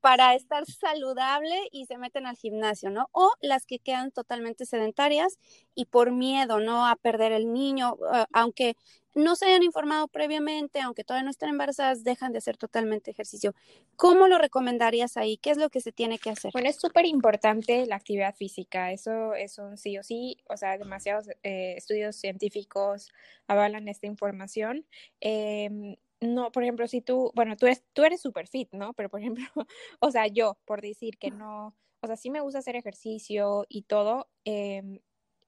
para 0.00 0.34
estar 0.34 0.64
saludable 0.66 1.56
y 1.70 1.86
se 1.86 1.98
meten 1.98 2.26
al 2.26 2.36
gimnasio, 2.36 2.90
¿no? 2.90 3.08
O 3.12 3.30
las 3.40 3.66
que 3.66 3.78
quedan 3.78 4.10
totalmente 4.10 4.66
sedentarias 4.66 5.38
y 5.74 5.86
por 5.86 6.12
miedo, 6.12 6.60
¿no? 6.60 6.86
A 6.86 6.96
perder 6.96 7.32
el 7.32 7.52
niño, 7.52 7.96
aunque 8.32 8.76
no 9.14 9.36
se 9.36 9.46
hayan 9.46 9.62
informado 9.62 10.08
previamente, 10.08 10.80
aunque 10.80 11.04
todavía 11.04 11.24
no 11.24 11.30
estén 11.30 11.50
embarazadas, 11.50 12.04
dejan 12.04 12.32
de 12.32 12.38
hacer 12.38 12.56
totalmente 12.56 13.10
ejercicio. 13.10 13.54
¿Cómo 13.96 14.28
lo 14.28 14.38
recomendarías 14.38 15.16
ahí? 15.16 15.36
¿Qué 15.36 15.50
es 15.50 15.58
lo 15.58 15.70
que 15.70 15.80
se 15.80 15.92
tiene 15.92 16.18
que 16.18 16.30
hacer? 16.30 16.50
Bueno, 16.52 16.68
es 16.68 16.76
súper 16.76 17.06
importante 17.06 17.86
la 17.86 17.96
actividad 17.96 18.34
física, 18.34 18.92
eso 18.92 19.34
es 19.34 19.58
un 19.58 19.76
sí 19.76 19.98
o 19.98 20.02
sí, 20.02 20.38
o 20.48 20.56
sea, 20.56 20.78
demasiados 20.78 21.28
eh, 21.42 21.74
estudios 21.76 22.16
científicos 22.16 23.10
avalan 23.46 23.88
esta 23.88 24.06
información. 24.06 24.86
Em, 25.20 25.96
no, 26.20 26.52
por 26.52 26.62
ejemplo, 26.62 26.86
si 26.86 27.00
tú, 27.00 27.32
bueno, 27.34 27.56
tú 27.56 27.66
eres, 27.66 27.84
tú 27.92 28.04
eres 28.04 28.20
super 28.20 28.46
fit, 28.46 28.68
¿no? 28.72 28.94
Pero, 28.94 29.08
por 29.08 29.20
ejemplo, 29.20 29.44
o 30.00 30.10
sea, 30.10 30.26
yo, 30.28 30.58
por 30.64 30.80
decir 30.80 31.18
que 31.18 31.30
no, 31.30 31.74
o 32.00 32.06
sea, 32.06 32.16
sí 32.16 32.30
me 32.30 32.40
gusta 32.40 32.60
hacer 32.60 32.76
ejercicio 32.76 33.66
y 33.68 33.82
todo, 33.82 34.28
eh, 34.44 35.00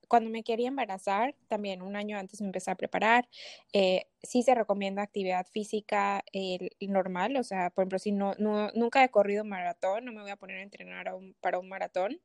cuando 0.07 0.29
me 0.29 0.43
quería 0.43 0.67
embarazar, 0.67 1.35
también 1.47 1.81
un 1.81 1.95
año 1.95 2.17
antes 2.17 2.41
me 2.41 2.47
empecé 2.47 2.71
a 2.71 2.75
preparar. 2.75 3.27
Eh, 3.73 4.07
sí 4.23 4.43
se 4.43 4.55
recomienda 4.55 5.01
actividad 5.01 5.45
física 5.47 6.23
eh, 6.33 6.69
normal, 6.81 7.37
o 7.37 7.43
sea, 7.43 7.69
por 7.69 7.83
ejemplo, 7.83 7.99
si 7.99 8.11
no, 8.11 8.35
nunca 8.37 9.03
he 9.03 9.09
corrido 9.09 9.43
maratón, 9.43 10.05
no 10.05 10.11
me 10.11 10.21
voy 10.21 10.31
a 10.31 10.37
poner 10.37 10.57
a 10.57 10.63
entrenar 10.63 11.11
para 11.41 11.59
un 11.59 11.69
maratón, 11.69 12.19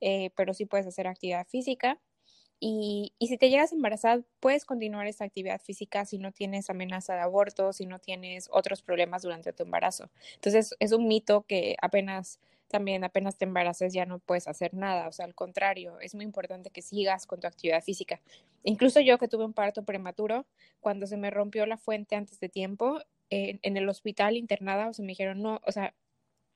eh, 0.00 0.30
pero 0.36 0.54
sí 0.54 0.66
puedes 0.66 0.86
hacer 0.86 1.06
actividad 1.06 1.46
física. 1.48 2.00
Y, 2.60 3.14
y, 3.18 3.26
si 3.28 3.36
te 3.36 3.50
llegas 3.50 3.72
a 3.72 3.74
embarazar, 3.74 4.24
puedes 4.40 4.64
continuar 4.64 5.06
esa 5.06 5.24
actividad 5.24 5.60
física 5.60 6.06
si 6.06 6.18
no 6.18 6.32
tienes 6.32 6.70
amenaza 6.70 7.14
de 7.14 7.20
aborto, 7.20 7.72
si 7.72 7.84
no 7.84 7.98
tienes 7.98 8.48
otros 8.50 8.80
problemas 8.80 9.22
durante 9.22 9.52
tu 9.52 9.64
embarazo. 9.64 10.10
Entonces, 10.36 10.74
es 10.78 10.92
un 10.92 11.06
mito 11.06 11.42
que 11.42 11.76
apenas 11.82 12.40
también 12.74 13.04
apenas 13.04 13.38
te 13.38 13.44
embaraces 13.44 13.92
ya 13.92 14.04
no 14.04 14.18
puedes 14.18 14.48
hacer 14.48 14.74
nada, 14.74 15.06
o 15.06 15.12
sea, 15.12 15.26
al 15.26 15.34
contrario, 15.36 16.00
es 16.00 16.16
muy 16.16 16.24
importante 16.24 16.70
que 16.70 16.82
sigas 16.82 17.24
con 17.24 17.38
tu 17.38 17.46
actividad 17.46 17.84
física. 17.84 18.20
Incluso 18.64 18.98
yo 18.98 19.16
que 19.16 19.28
tuve 19.28 19.44
un 19.44 19.52
parto 19.52 19.84
prematuro, 19.84 20.44
cuando 20.80 21.06
se 21.06 21.16
me 21.16 21.30
rompió 21.30 21.66
la 21.66 21.76
fuente 21.76 22.16
antes 22.16 22.40
de 22.40 22.48
tiempo, 22.48 22.98
en 23.30 23.76
el 23.76 23.88
hospital 23.88 24.36
internada, 24.36 24.88
o 24.88 24.92
sea, 24.92 25.04
me 25.04 25.12
dijeron, 25.12 25.40
no, 25.40 25.60
o 25.64 25.70
sea, 25.70 25.94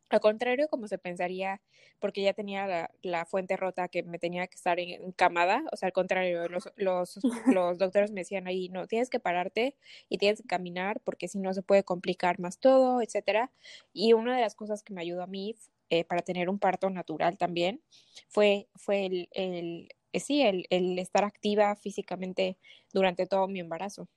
al 0.09 0.19
contrario, 0.21 0.67
como 0.69 0.89
se 0.89 0.99
pensaría, 0.99 1.61
porque 2.01 2.23
ya 2.23 2.33
tenía 2.33 2.67
la, 2.67 2.91
la, 3.03 3.25
fuente 3.25 3.57
rota 3.57 3.87
que 3.87 4.03
me 4.03 4.19
tenía 4.19 4.49
que 4.49 4.57
estar 4.57 4.81
encamada, 4.81 5.63
o 5.71 5.77
sea, 5.77 5.87
al 5.87 5.93
contrario, 5.93 6.49
los, 6.49 6.69
los, 6.77 7.21
los 7.47 7.79
doctores 7.79 8.11
me 8.11 8.23
decían 8.23 8.49
ahí, 8.49 8.71
no, 8.71 8.89
tienes 8.89 9.09
que 9.09 9.21
pararte 9.21 9.77
y 10.09 10.19
tienes 10.19 10.43
que 10.43 10.49
caminar 10.49 11.01
porque 11.05 11.29
si 11.29 11.39
no 11.39 11.55
se 11.55 11.63
puede 11.63 11.85
complicar 11.85 12.41
más 12.41 12.59
todo, 12.59 13.03
etcétera. 13.03 13.53
Y 13.93 14.15
una 14.15 14.35
de 14.35 14.43
las 14.43 14.57
cosas 14.57 14.83
que 14.83 14.95
me 14.95 15.03
ayudó 15.03 15.23
a 15.23 15.29
mí 15.29 15.55
eh, 15.91 16.05
para 16.05 16.23
tener 16.23 16.49
un 16.49 16.59
parto 16.59 16.91
natural 16.91 17.39
también, 17.39 17.83
fue, 18.29 18.69
fue 18.75 19.07
el, 19.07 19.29
el 19.33 19.89
eh, 20.13 20.21
sí, 20.21 20.43
el, 20.43 20.67
el, 20.71 20.99
estar 20.99 21.25
activa 21.25 21.77
físicamente 21.77 22.59
durante 22.93 23.27
todo 23.27 23.47
mi 23.49 23.61
embarazo. 23.61 24.09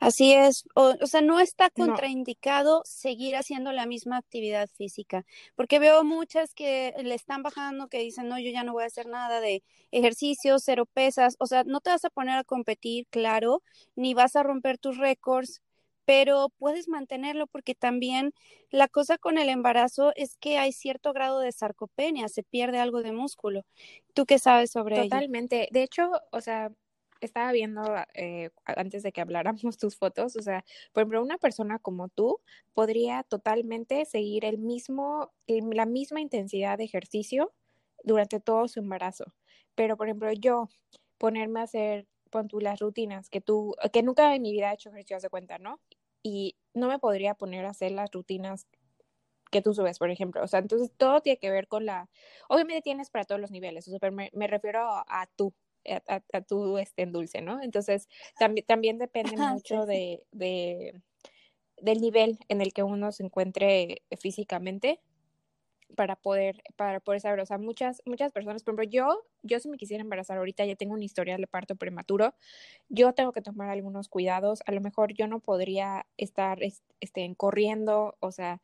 Así 0.00 0.32
es, 0.32 0.64
o, 0.74 0.94
o 1.00 1.06
sea, 1.06 1.20
no 1.20 1.38
está 1.38 1.70
contraindicado 1.70 2.78
no. 2.78 2.82
seguir 2.84 3.36
haciendo 3.36 3.70
la 3.72 3.86
misma 3.86 4.16
actividad 4.16 4.68
física, 4.76 5.24
porque 5.54 5.78
veo 5.78 6.02
muchas 6.02 6.52
que 6.54 6.94
le 7.02 7.14
están 7.14 7.42
bajando, 7.44 7.88
que 7.88 8.00
dicen, 8.00 8.28
no, 8.28 8.38
yo 8.40 8.50
ya 8.50 8.64
no 8.64 8.72
voy 8.72 8.82
a 8.82 8.86
hacer 8.86 9.06
nada 9.06 9.40
de 9.40 9.62
ejercicio, 9.92 10.58
cero 10.58 10.84
pesas, 10.86 11.36
o 11.38 11.46
sea, 11.46 11.62
no 11.64 11.80
te 11.80 11.90
vas 11.90 12.04
a 12.04 12.10
poner 12.10 12.38
a 12.38 12.44
competir, 12.44 13.06
claro, 13.10 13.62
ni 13.94 14.14
vas 14.14 14.34
a 14.34 14.42
romper 14.42 14.78
tus 14.78 14.98
récords, 14.98 15.62
pero 16.08 16.48
puedes 16.56 16.88
mantenerlo 16.88 17.46
porque 17.46 17.74
también 17.74 18.32
la 18.70 18.88
cosa 18.88 19.18
con 19.18 19.36
el 19.36 19.50
embarazo 19.50 20.12
es 20.16 20.38
que 20.38 20.56
hay 20.56 20.72
cierto 20.72 21.12
grado 21.12 21.38
de 21.38 21.52
sarcopenia, 21.52 22.30
se 22.30 22.42
pierde 22.42 22.78
algo 22.78 23.02
de 23.02 23.12
músculo. 23.12 23.66
¿Tú 24.14 24.24
qué 24.24 24.38
sabes 24.38 24.70
sobre 24.70 24.96
ello? 24.96 25.04
Totalmente. 25.04 25.68
De 25.70 25.82
hecho, 25.82 26.10
o 26.32 26.40
sea, 26.40 26.72
estaba 27.20 27.52
viendo 27.52 27.82
eh, 28.14 28.48
antes 28.64 29.02
de 29.02 29.12
que 29.12 29.20
habláramos 29.20 29.76
tus 29.76 29.98
fotos, 29.98 30.34
o 30.36 30.40
sea, 30.40 30.64
por 30.94 31.02
ejemplo, 31.02 31.20
una 31.20 31.36
persona 31.36 31.78
como 31.78 32.08
tú 32.08 32.40
podría 32.72 33.22
totalmente 33.22 34.06
seguir 34.06 34.46
el 34.46 34.56
mismo, 34.56 35.30
la 35.46 35.84
misma 35.84 36.22
intensidad 36.22 36.78
de 36.78 36.84
ejercicio 36.84 37.52
durante 38.02 38.40
todo 38.40 38.66
su 38.68 38.80
embarazo. 38.80 39.34
Pero, 39.74 39.98
por 39.98 40.08
ejemplo, 40.08 40.32
yo 40.32 40.70
ponerme 41.18 41.60
a 41.60 41.64
hacer 41.64 42.06
pon 42.28 42.48
tú 42.48 42.60
las 42.60 42.78
rutinas 42.78 43.28
que 43.30 43.40
tú, 43.40 43.74
que 43.92 44.02
nunca 44.02 44.34
en 44.34 44.42
mi 44.42 44.52
vida 44.52 44.70
he 44.70 44.74
hecho 44.74 44.90
ejercicio, 44.90 45.18
de 45.20 45.30
cuenta, 45.30 45.58
¿no? 45.58 45.80
Y 46.22 46.56
no 46.74 46.88
me 46.88 46.98
podría 46.98 47.34
poner 47.34 47.64
a 47.64 47.70
hacer 47.70 47.92
las 47.92 48.10
rutinas 48.10 48.66
que 49.50 49.62
tú 49.62 49.74
subes, 49.74 49.98
por 49.98 50.10
ejemplo. 50.10 50.42
O 50.42 50.46
sea, 50.46 50.60
entonces 50.60 50.90
todo 50.96 51.20
tiene 51.20 51.38
que 51.38 51.50
ver 51.50 51.68
con 51.68 51.86
la... 51.86 52.08
Obviamente 52.48 52.82
tienes 52.82 53.10
para 53.10 53.24
todos 53.24 53.40
los 53.40 53.50
niveles, 53.50 53.86
o 53.88 53.90
sea, 53.90 53.98
pero 53.98 54.12
me, 54.12 54.30
me 54.34 54.46
refiero 54.46 54.80
a, 54.88 55.28
tú, 55.36 55.54
a, 55.86 56.22
a, 56.32 56.40
tu 56.42 56.78
este, 56.78 57.02
en 57.02 57.12
dulce, 57.12 57.40
¿no? 57.40 57.62
Entonces, 57.62 58.08
también, 58.38 58.66
también 58.66 58.98
depende 58.98 59.36
mucho 59.36 59.86
de, 59.86 60.22
de, 60.32 61.00
del 61.80 62.00
nivel 62.00 62.38
en 62.48 62.60
el 62.60 62.72
que 62.72 62.82
uno 62.82 63.12
se 63.12 63.24
encuentre 63.24 64.02
físicamente 64.18 65.00
para 65.96 66.16
poder, 66.16 66.62
para 66.76 67.00
poder 67.00 67.20
saber, 67.20 67.40
o 67.40 67.46
sea, 67.46 67.58
muchas, 67.58 68.02
muchas 68.06 68.32
personas, 68.32 68.62
por 68.62 68.74
ejemplo, 68.74 68.90
yo, 68.90 69.24
yo 69.42 69.60
si 69.60 69.68
me 69.68 69.76
quisiera 69.76 70.02
embarazar 70.02 70.38
ahorita, 70.38 70.64
ya 70.66 70.76
tengo 70.76 70.94
una 70.94 71.04
historia 71.04 71.36
de 71.36 71.46
parto 71.46 71.76
prematuro, 71.76 72.34
yo 72.88 73.12
tengo 73.14 73.32
que 73.32 73.42
tomar 73.42 73.70
algunos 73.70 74.08
cuidados, 74.08 74.60
a 74.66 74.72
lo 74.72 74.80
mejor 74.80 75.14
yo 75.14 75.26
no 75.28 75.40
podría 75.40 76.06
estar, 76.16 76.60
este, 77.00 77.34
corriendo, 77.36 78.16
o 78.20 78.32
sea, 78.32 78.62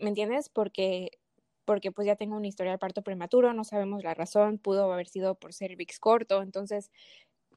¿me 0.00 0.08
entiendes? 0.08 0.48
Porque, 0.48 1.10
porque 1.64 1.92
pues 1.92 2.06
ya 2.06 2.16
tengo 2.16 2.36
una 2.36 2.48
historia 2.48 2.72
de 2.72 2.78
parto 2.78 3.02
prematuro, 3.02 3.52
no 3.54 3.64
sabemos 3.64 4.04
la 4.04 4.14
razón, 4.14 4.58
pudo 4.58 4.92
haber 4.92 5.08
sido 5.08 5.36
por 5.36 5.52
cervix 5.54 5.98
corto, 6.00 6.42
entonces 6.42 6.90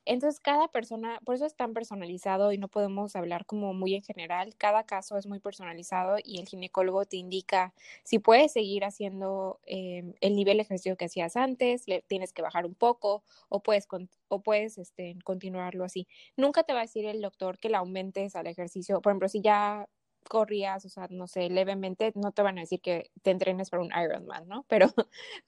entonces, 0.07 0.39
cada 0.39 0.67
persona, 0.69 1.19
por 1.25 1.35
eso 1.35 1.45
es 1.45 1.55
tan 1.55 1.73
personalizado 1.73 2.51
y 2.51 2.57
no 2.57 2.67
podemos 2.67 3.15
hablar 3.15 3.45
como 3.45 3.73
muy 3.73 3.95
en 3.95 4.03
general, 4.03 4.55
cada 4.57 4.83
caso 4.85 5.17
es 5.17 5.27
muy 5.27 5.39
personalizado 5.39 6.17
y 6.23 6.39
el 6.39 6.47
ginecólogo 6.47 7.05
te 7.05 7.17
indica 7.17 7.73
si 8.03 8.19
puedes 8.19 8.53
seguir 8.53 8.85
haciendo 8.85 9.59
eh, 9.65 10.13
el 10.21 10.35
nivel 10.35 10.57
de 10.57 10.63
ejercicio 10.63 10.97
que 10.97 11.05
hacías 11.05 11.35
antes, 11.35 11.87
le 11.87 12.01
tienes 12.03 12.33
que 12.33 12.41
bajar 12.41 12.65
un 12.65 12.75
poco 12.75 13.23
o 13.49 13.61
puedes, 13.61 13.87
o 14.29 14.41
puedes 14.41 14.77
este, 14.77 15.17
continuarlo 15.23 15.83
así. 15.83 16.07
Nunca 16.35 16.63
te 16.63 16.73
va 16.73 16.79
a 16.79 16.83
decir 16.83 17.05
el 17.05 17.21
doctor 17.21 17.59
que 17.59 17.69
le 17.69 17.77
aumentes 17.77 18.35
al 18.35 18.47
ejercicio, 18.47 19.01
por 19.01 19.11
ejemplo, 19.11 19.29
si 19.29 19.41
ya 19.41 19.87
corrías, 20.27 20.85
o 20.85 20.89
sea, 20.89 21.07
no 21.09 21.27
sé, 21.27 21.49
levemente, 21.49 22.11
no 22.15 22.31
te 22.31 22.41
van 22.41 22.57
a 22.57 22.61
decir 22.61 22.81
que 22.81 23.11
te 23.21 23.31
entrenes 23.31 23.69
para 23.69 23.83
un 23.83 23.91
Ironman, 23.91 24.47
¿no? 24.47 24.65
Pero, 24.69 24.93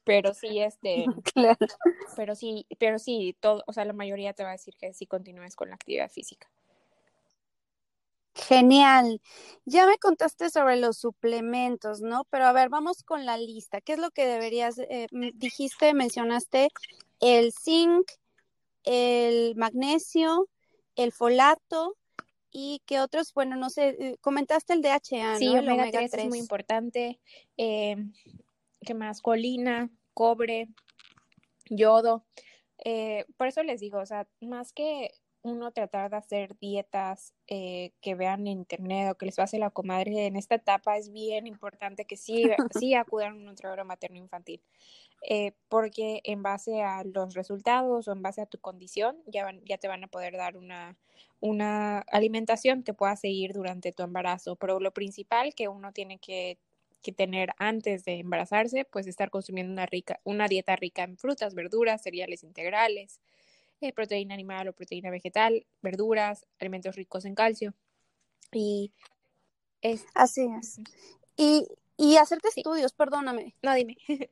pero 0.03 0.33
sí, 0.33 0.59
este, 0.59 1.05
claro. 1.33 1.57
pero 2.15 2.35
sí, 2.35 2.65
pero 2.79 2.99
sí, 2.99 3.35
todo, 3.39 3.63
o 3.67 3.73
sea, 3.73 3.85
la 3.85 3.93
mayoría 3.93 4.33
te 4.33 4.43
va 4.43 4.49
a 4.49 4.53
decir 4.53 4.75
que 4.77 4.93
sí 4.93 5.05
continúes 5.05 5.55
con 5.55 5.69
la 5.69 5.75
actividad 5.75 6.09
física. 6.09 6.49
Genial. 8.35 9.21
Ya 9.65 9.85
me 9.85 9.97
contaste 9.97 10.49
sobre 10.49 10.77
los 10.77 10.97
suplementos, 10.97 12.01
¿no? 12.01 12.25
Pero 12.29 12.45
a 12.45 12.53
ver, 12.53 12.69
vamos 12.69 13.03
con 13.03 13.25
la 13.25 13.37
lista. 13.37 13.81
¿Qué 13.81 13.93
es 13.93 13.99
lo 13.99 14.11
que 14.11 14.25
deberías, 14.25 14.77
eh, 14.79 15.07
dijiste, 15.35 15.93
mencionaste 15.93 16.69
el 17.19 17.51
zinc, 17.51 18.09
el 18.83 19.55
magnesio, 19.55 20.47
el 20.95 21.11
folato, 21.11 21.95
y 22.51 22.81
que 22.85 22.99
otros, 22.99 23.33
bueno, 23.33 23.55
no 23.55 23.69
sé, 23.69 23.95
eh, 23.99 24.17
comentaste 24.21 24.73
el 24.73 24.81
DHA, 24.81 25.37
sí, 25.37 25.45
¿no? 25.45 25.59
El 25.59 25.69
omega, 25.69 25.83
omega 25.83 25.99
3, 25.99 26.11
3, 26.11 26.23
es 26.23 26.29
muy 26.29 26.39
importante. 26.39 27.19
Eh, 27.57 27.95
¿Qué 28.81 28.93
más? 28.93 29.21
Colina, 29.21 29.89
cobre, 30.13 30.69
yodo. 31.69 32.25
Eh, 32.83 33.25
por 33.37 33.47
eso 33.47 33.61
les 33.63 33.79
digo, 33.81 33.99
o 33.99 34.05
sea, 34.05 34.27
más 34.39 34.71
que 34.71 35.11
uno 35.41 35.71
tratar 35.71 36.09
de 36.11 36.17
hacer 36.17 36.57
dietas 36.57 37.33
eh, 37.47 37.91
que 38.01 38.15
vean 38.15 38.41
en 38.41 38.59
internet 38.59 39.11
o 39.11 39.15
que 39.15 39.25
les 39.25 39.39
hace 39.39 39.57
la 39.57 39.69
comadre 39.69 40.25
en 40.25 40.35
esta 40.35 40.55
etapa 40.55 40.97
es 40.97 41.11
bien 41.11 41.47
importante 41.47 42.05
que 42.05 42.17
sí, 42.17 42.43
sí 42.83 42.93
acudan 42.93 43.33
a 43.33 43.35
un 43.35 43.45
nutriólogo 43.45 43.85
materno 43.85 44.17
infantil 44.17 44.61
eh, 45.29 45.53
porque 45.69 46.21
en 46.23 46.43
base 46.43 46.81
a 46.81 47.03
los 47.03 47.33
resultados 47.33 48.07
o 48.07 48.11
en 48.11 48.21
base 48.21 48.41
a 48.41 48.45
tu 48.45 48.59
condición 48.59 49.17
ya, 49.27 49.45
van, 49.45 49.61
ya 49.65 49.77
te 49.77 49.87
van 49.87 50.03
a 50.03 50.07
poder 50.07 50.35
dar 50.35 50.57
una, 50.57 50.97
una 51.39 51.99
alimentación 51.99 52.83
que 52.83 52.93
pueda 52.93 53.15
seguir 53.15 53.53
durante 53.53 53.91
tu 53.91 54.03
embarazo 54.03 54.55
pero 54.55 54.79
lo 54.79 54.91
principal 54.91 55.55
que 55.55 55.67
uno 55.67 55.93
tiene 55.93 56.19
que 56.19 56.57
que 57.01 57.11
tener 57.13 57.51
antes 57.57 58.03
de 58.03 58.19
embarazarse, 58.19 58.85
pues 58.85 59.07
estar 59.07 59.29
consumiendo 59.29 59.71
una 59.71 59.85
rica, 59.85 60.19
una 60.25 60.47
dieta 60.47 60.75
rica 60.75 61.03
en 61.03 61.17
frutas, 61.17 61.55
verduras, 61.55 62.01
cereales 62.01 62.43
integrales, 62.43 63.21
eh, 63.81 63.93
proteína 63.93 64.33
animal 64.33 64.67
o 64.67 64.73
proteína 64.73 65.09
vegetal, 65.09 65.65
verduras, 65.81 66.45
alimentos 66.59 66.95
ricos 66.95 67.25
en 67.25 67.35
calcio. 67.35 67.73
Y 68.51 68.91
es... 69.81 70.05
Así 70.13 70.47
es. 70.59 70.79
Y, 71.37 71.67
y 71.97 72.17
hacerte 72.17 72.49
sí. 72.51 72.61
estudios, 72.61 72.93
perdóname. 72.93 73.55
No, 73.61 73.73
dime. 73.73 73.97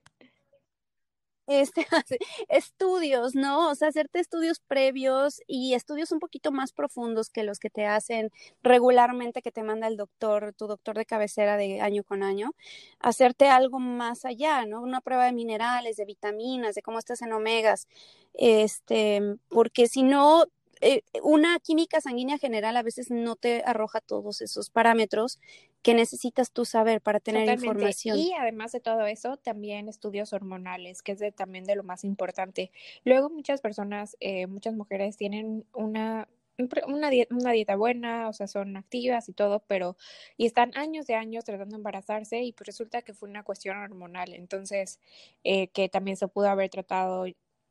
este, 1.47 1.85
estudios, 2.49 3.35
¿no? 3.35 3.69
O 3.69 3.75
sea, 3.75 3.87
hacerte 3.89 4.19
estudios 4.19 4.59
previos 4.59 5.41
y 5.47 5.73
estudios 5.73 6.11
un 6.11 6.19
poquito 6.19 6.51
más 6.51 6.73
profundos 6.73 7.29
que 7.29 7.43
los 7.43 7.59
que 7.59 7.69
te 7.69 7.85
hacen 7.85 8.31
regularmente 8.63 9.41
que 9.41 9.51
te 9.51 9.63
manda 9.63 9.87
el 9.87 9.97
doctor, 9.97 10.53
tu 10.53 10.67
doctor 10.67 10.97
de 10.97 11.05
cabecera 11.05 11.57
de 11.57 11.81
año 11.81 12.03
con 12.03 12.23
año, 12.23 12.51
hacerte 12.99 13.49
algo 13.49 13.79
más 13.79 14.25
allá, 14.25 14.65
¿no? 14.65 14.81
Una 14.81 15.01
prueba 15.01 15.25
de 15.25 15.33
minerales, 15.33 15.97
de 15.97 16.05
vitaminas, 16.05 16.75
de 16.75 16.81
cómo 16.81 16.99
estás 16.99 17.21
en 17.21 17.33
omegas, 17.33 17.87
este, 18.33 19.21
porque 19.49 19.87
si 19.87 20.03
no, 20.03 20.45
eh, 20.81 21.01
una 21.23 21.59
química 21.59 22.01
sanguínea 22.01 22.37
general 22.37 22.77
a 22.77 22.83
veces 22.83 23.09
no 23.11 23.35
te 23.35 23.63
arroja 23.65 24.01
todos 24.01 24.41
esos 24.41 24.69
parámetros 24.69 25.39
que 25.81 25.93
necesitas 25.93 26.51
tú 26.51 26.65
saber 26.65 27.01
para 27.01 27.19
tener 27.19 27.49
información. 27.49 28.17
Y 28.17 28.33
además 28.33 28.71
de 28.71 28.79
todo 28.79 29.05
eso, 29.05 29.37
también 29.37 29.87
estudios 29.87 30.33
hormonales, 30.33 31.01
que 31.01 31.13
es 31.13 31.35
también 31.35 31.63
de 31.63 31.75
lo 31.75 31.83
más 31.83 32.03
importante. 32.03 32.71
Luego 33.05 33.29
muchas 33.29 33.61
personas, 33.61 34.17
eh, 34.19 34.47
muchas 34.47 34.73
mujeres 34.73 35.17
tienen 35.17 35.65
una 35.73 36.27
una 36.87 37.09
dieta, 37.09 37.35
una 37.35 37.51
dieta 37.51 37.75
buena, 37.75 38.29
o 38.29 38.33
sea, 38.33 38.47
son 38.47 38.77
activas 38.77 39.29
y 39.29 39.33
todo, 39.33 39.63
pero 39.67 39.95
y 40.37 40.45
están 40.45 40.71
años 40.75 41.05
de 41.05 41.15
años 41.15 41.45
tratando 41.45 41.75
de 41.75 41.79
embarazarse 41.79 42.41
y 42.41 42.51
pues 42.51 42.67
resulta 42.67 43.01
que 43.01 43.13
fue 43.13 43.29
una 43.29 43.43
cuestión 43.43 43.77
hormonal, 43.77 44.33
entonces 44.33 44.99
eh, 45.43 45.67
que 45.67 45.87
también 45.89 46.17
se 46.17 46.27
pudo 46.27 46.49
haber 46.49 46.69
tratado 46.69 47.25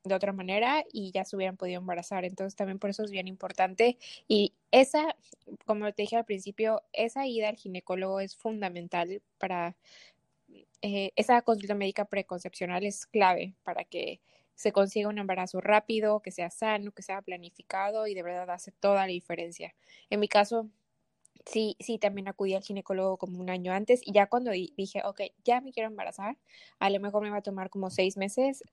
de 0.07 0.15
otra 0.15 0.33
manera 0.33 0.85
y 0.93 1.11
ya 1.13 1.25
se 1.25 1.37
hubieran 1.37 1.57
podido 1.57 1.81
embarazar. 1.81 2.25
Entonces 2.25 2.57
también 2.57 2.79
por 2.79 2.91
eso 2.91 3.03
es 3.05 3.11
bien 3.11 3.29
importante. 3.29 3.99
Y 4.29 4.55
esa, 4.71 5.17
como 5.65 5.93
te 5.93 6.03
dije 6.03 6.17
al 6.17 6.25
principio, 6.25 6.83
esa 6.93 7.27
ida 7.27 7.49
al 7.49 7.57
ginecólogo 7.57 8.21
es 8.21 8.37
fundamental 8.37 9.23
para, 9.39 9.77
eh, 10.83 11.13
esa 11.17 11.43
consulta 11.43 11.75
médica 11.75 12.05
preconcepcional 12.05 12.85
es 12.85 13.07
clave 13.07 13.55
para 13.65 13.85
que 13.85 14.21
se 14.55 14.73
consiga 14.73 15.09
un 15.09 15.19
embarazo 15.19 15.61
rápido, 15.61 16.21
que 16.21 16.31
sea 16.31 16.51
sano, 16.51 16.93
que 16.93 17.03
sea 17.03 17.23
planificado 17.23 18.07
y 18.07 18.15
de 18.15 18.23
verdad 18.23 18.51
hace 18.51 18.73
toda 18.73 19.03
la 19.03 19.07
diferencia. 19.07 19.75
En 20.11 20.21
mi 20.21 20.29
caso, 20.29 20.71
sí, 21.47 21.77
sí, 21.81 21.99
también 21.99 22.29
acudí 22.29 22.55
al 22.55 22.63
ginecólogo 22.63 23.19
como 23.19 23.41
un 23.41 23.51
año 23.51 23.73
antes 23.73 24.01
y 24.05 24.13
ya 24.13 24.27
cuando 24.29 24.51
dije, 24.51 25.03
ok, 25.05 25.23
ya 25.45 25.61
me 25.61 25.73
quiero 25.73 25.89
embarazar, 25.89 26.37
a 26.79 26.91
lo 26.91 27.01
mejor 27.01 27.23
me 27.23 27.31
va 27.31 27.39
a 27.39 27.43
tomar 27.43 27.71
como 27.71 27.91
seis 27.91 28.17
meses, 28.17 28.65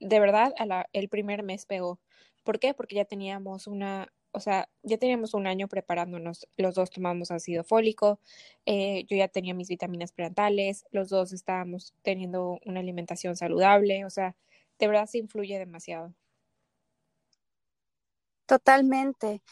de 0.00 0.20
verdad, 0.20 0.54
el 0.92 1.08
primer 1.08 1.42
mes 1.42 1.66
pegó. 1.66 2.00
¿Por 2.42 2.58
qué? 2.58 2.74
Porque 2.74 2.96
ya 2.96 3.04
teníamos 3.04 3.66
una, 3.66 4.12
o 4.32 4.40
sea, 4.40 4.68
ya 4.82 4.98
teníamos 4.98 5.34
un 5.34 5.46
año 5.46 5.68
preparándonos, 5.68 6.46
los 6.56 6.74
dos 6.74 6.90
tomamos 6.90 7.30
ácido 7.30 7.64
fólico, 7.64 8.20
eh, 8.66 9.04
yo 9.08 9.16
ya 9.16 9.28
tenía 9.28 9.54
mis 9.54 9.68
vitaminas 9.68 10.12
prenatales, 10.12 10.84
los 10.90 11.08
dos 11.08 11.32
estábamos 11.32 11.94
teniendo 12.02 12.58
una 12.66 12.80
alimentación 12.80 13.36
saludable, 13.36 14.04
o 14.04 14.10
sea, 14.10 14.36
de 14.78 14.88
verdad 14.88 15.06
se 15.06 15.18
influye 15.18 15.58
demasiado. 15.58 16.14
Totalmente. 18.46 19.42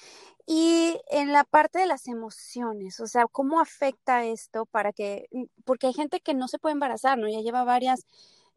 Y 0.46 1.00
en 1.10 1.32
la 1.32 1.44
parte 1.44 1.78
de 1.78 1.86
las 1.86 2.08
emociones, 2.08 3.00
o 3.00 3.06
sea, 3.06 3.26
¿cómo 3.26 3.60
afecta 3.60 4.24
esto 4.26 4.66
para 4.66 4.92
que, 4.92 5.28
porque 5.64 5.86
hay 5.86 5.94
gente 5.94 6.20
que 6.20 6.34
no 6.34 6.48
se 6.48 6.58
puede 6.58 6.74
embarazar, 6.74 7.16
¿no? 7.18 7.28
Ya 7.28 7.40
lleva 7.40 7.64
varias 7.64 8.06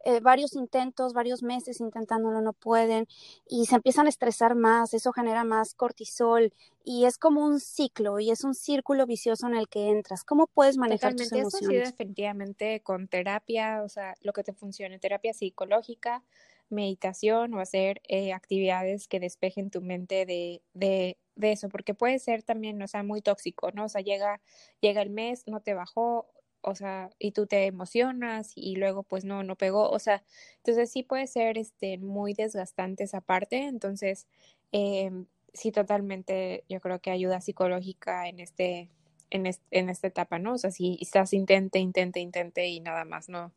eh, 0.04 0.20
varios 0.20 0.54
intentos, 0.54 1.12
varios 1.12 1.42
meses 1.42 1.80
intentándolo, 1.80 2.40
no 2.40 2.52
pueden 2.52 3.06
y 3.48 3.66
se 3.66 3.76
empiezan 3.76 4.06
a 4.06 4.08
estresar 4.08 4.54
más, 4.54 4.94
eso 4.94 5.12
genera 5.12 5.44
más 5.44 5.74
cortisol 5.74 6.52
y 6.84 7.06
es 7.06 7.18
como 7.18 7.44
un 7.44 7.58
ciclo 7.58 8.20
y 8.20 8.30
es 8.30 8.44
un 8.44 8.54
círculo 8.54 9.06
vicioso 9.06 9.46
en 9.46 9.56
el 9.56 9.68
que 9.68 9.90
entras. 9.90 10.22
¿Cómo 10.22 10.46
puedes 10.46 10.76
manejar 10.76 11.14
tus 11.14 11.32
emociones? 11.32 11.54
Eso 11.54 11.70
sí, 11.70 11.76
definitivamente 11.76 12.80
con 12.82 13.08
terapia, 13.08 13.82
o 13.82 13.88
sea, 13.88 14.14
lo 14.20 14.32
que 14.32 14.44
te 14.44 14.52
funcione, 14.52 14.98
terapia 14.98 15.32
psicológica, 15.32 16.22
meditación 16.68 17.54
o 17.54 17.60
hacer 17.60 18.00
eh, 18.08 18.32
actividades 18.32 19.08
que 19.08 19.20
despejen 19.20 19.70
tu 19.70 19.80
mente 19.80 20.26
de, 20.26 20.62
de, 20.74 21.16
de, 21.34 21.52
eso, 21.52 21.68
porque 21.68 21.94
puede 21.94 22.18
ser 22.18 22.42
también, 22.42 22.80
o 22.82 22.88
sea, 22.88 23.02
muy 23.02 23.22
tóxico, 23.22 23.70
¿no? 23.72 23.84
O 23.84 23.88
sea, 23.88 24.02
llega, 24.02 24.40
llega 24.80 25.02
el 25.02 25.10
mes, 25.10 25.44
no 25.46 25.60
te 25.60 25.74
bajó, 25.74 26.26
o 26.66 26.74
sea, 26.74 27.10
y 27.20 27.30
tú 27.30 27.46
te 27.46 27.66
emocionas 27.66 28.52
y 28.56 28.74
luego 28.74 29.04
pues 29.04 29.24
no, 29.24 29.44
no 29.44 29.54
pegó, 29.54 29.88
o 29.88 29.98
sea, 30.00 30.24
entonces 30.56 30.90
sí 30.90 31.04
puede 31.04 31.28
ser 31.28 31.58
este, 31.58 31.96
muy 31.98 32.34
desgastante 32.34 33.04
esa 33.04 33.20
parte, 33.20 33.66
entonces 33.66 34.26
eh, 34.72 35.12
sí 35.54 35.70
totalmente 35.70 36.64
yo 36.68 36.80
creo 36.80 36.98
que 37.00 37.12
ayuda 37.12 37.40
psicológica 37.40 38.28
en 38.28 38.40
este, 38.40 38.90
en, 39.30 39.46
en 39.70 39.88
esta 39.88 40.08
etapa, 40.08 40.40
¿no? 40.40 40.54
O 40.54 40.58
sea, 40.58 40.72
si 40.72 40.98
estás 41.00 41.32
intente, 41.34 41.78
intente, 41.78 42.18
intente 42.18 42.66
y 42.66 42.80
nada 42.80 43.04
más, 43.04 43.28
no, 43.28 43.52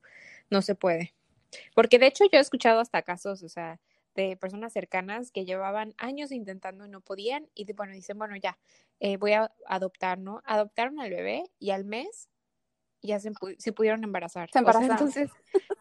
no 0.51 0.61
se 0.61 0.75
puede. 0.75 1.15
Porque 1.73 1.97
de 1.97 2.05
hecho 2.07 2.25
yo 2.31 2.37
he 2.37 2.41
escuchado 2.41 2.79
hasta 2.79 3.01
casos, 3.01 3.41
o 3.41 3.49
sea, 3.49 3.79
de 4.13 4.37
personas 4.37 4.71
cercanas 4.71 5.31
que 5.31 5.45
llevaban 5.45 5.95
años 5.97 6.31
intentando 6.31 6.85
y 6.85 6.89
no 6.89 7.01
podían 7.01 7.47
y 7.55 7.71
bueno, 7.73 7.93
dicen, 7.93 8.19
bueno, 8.19 8.35
ya, 8.35 8.59
eh, 8.99 9.17
voy 9.17 9.33
a 9.33 9.51
adoptar, 9.65 10.19
¿no? 10.19 10.43
Adoptaron 10.45 10.99
al 10.99 11.09
bebé 11.09 11.45
y 11.57 11.71
al 11.71 11.85
mes 11.85 12.29
ya 13.01 13.19
se, 13.19 13.31
se 13.57 13.71
pudieron 13.71 14.03
embarazar. 14.03 14.49
Se 14.51 14.59
embarazaron. 14.59 14.91
entonces, 14.91 15.29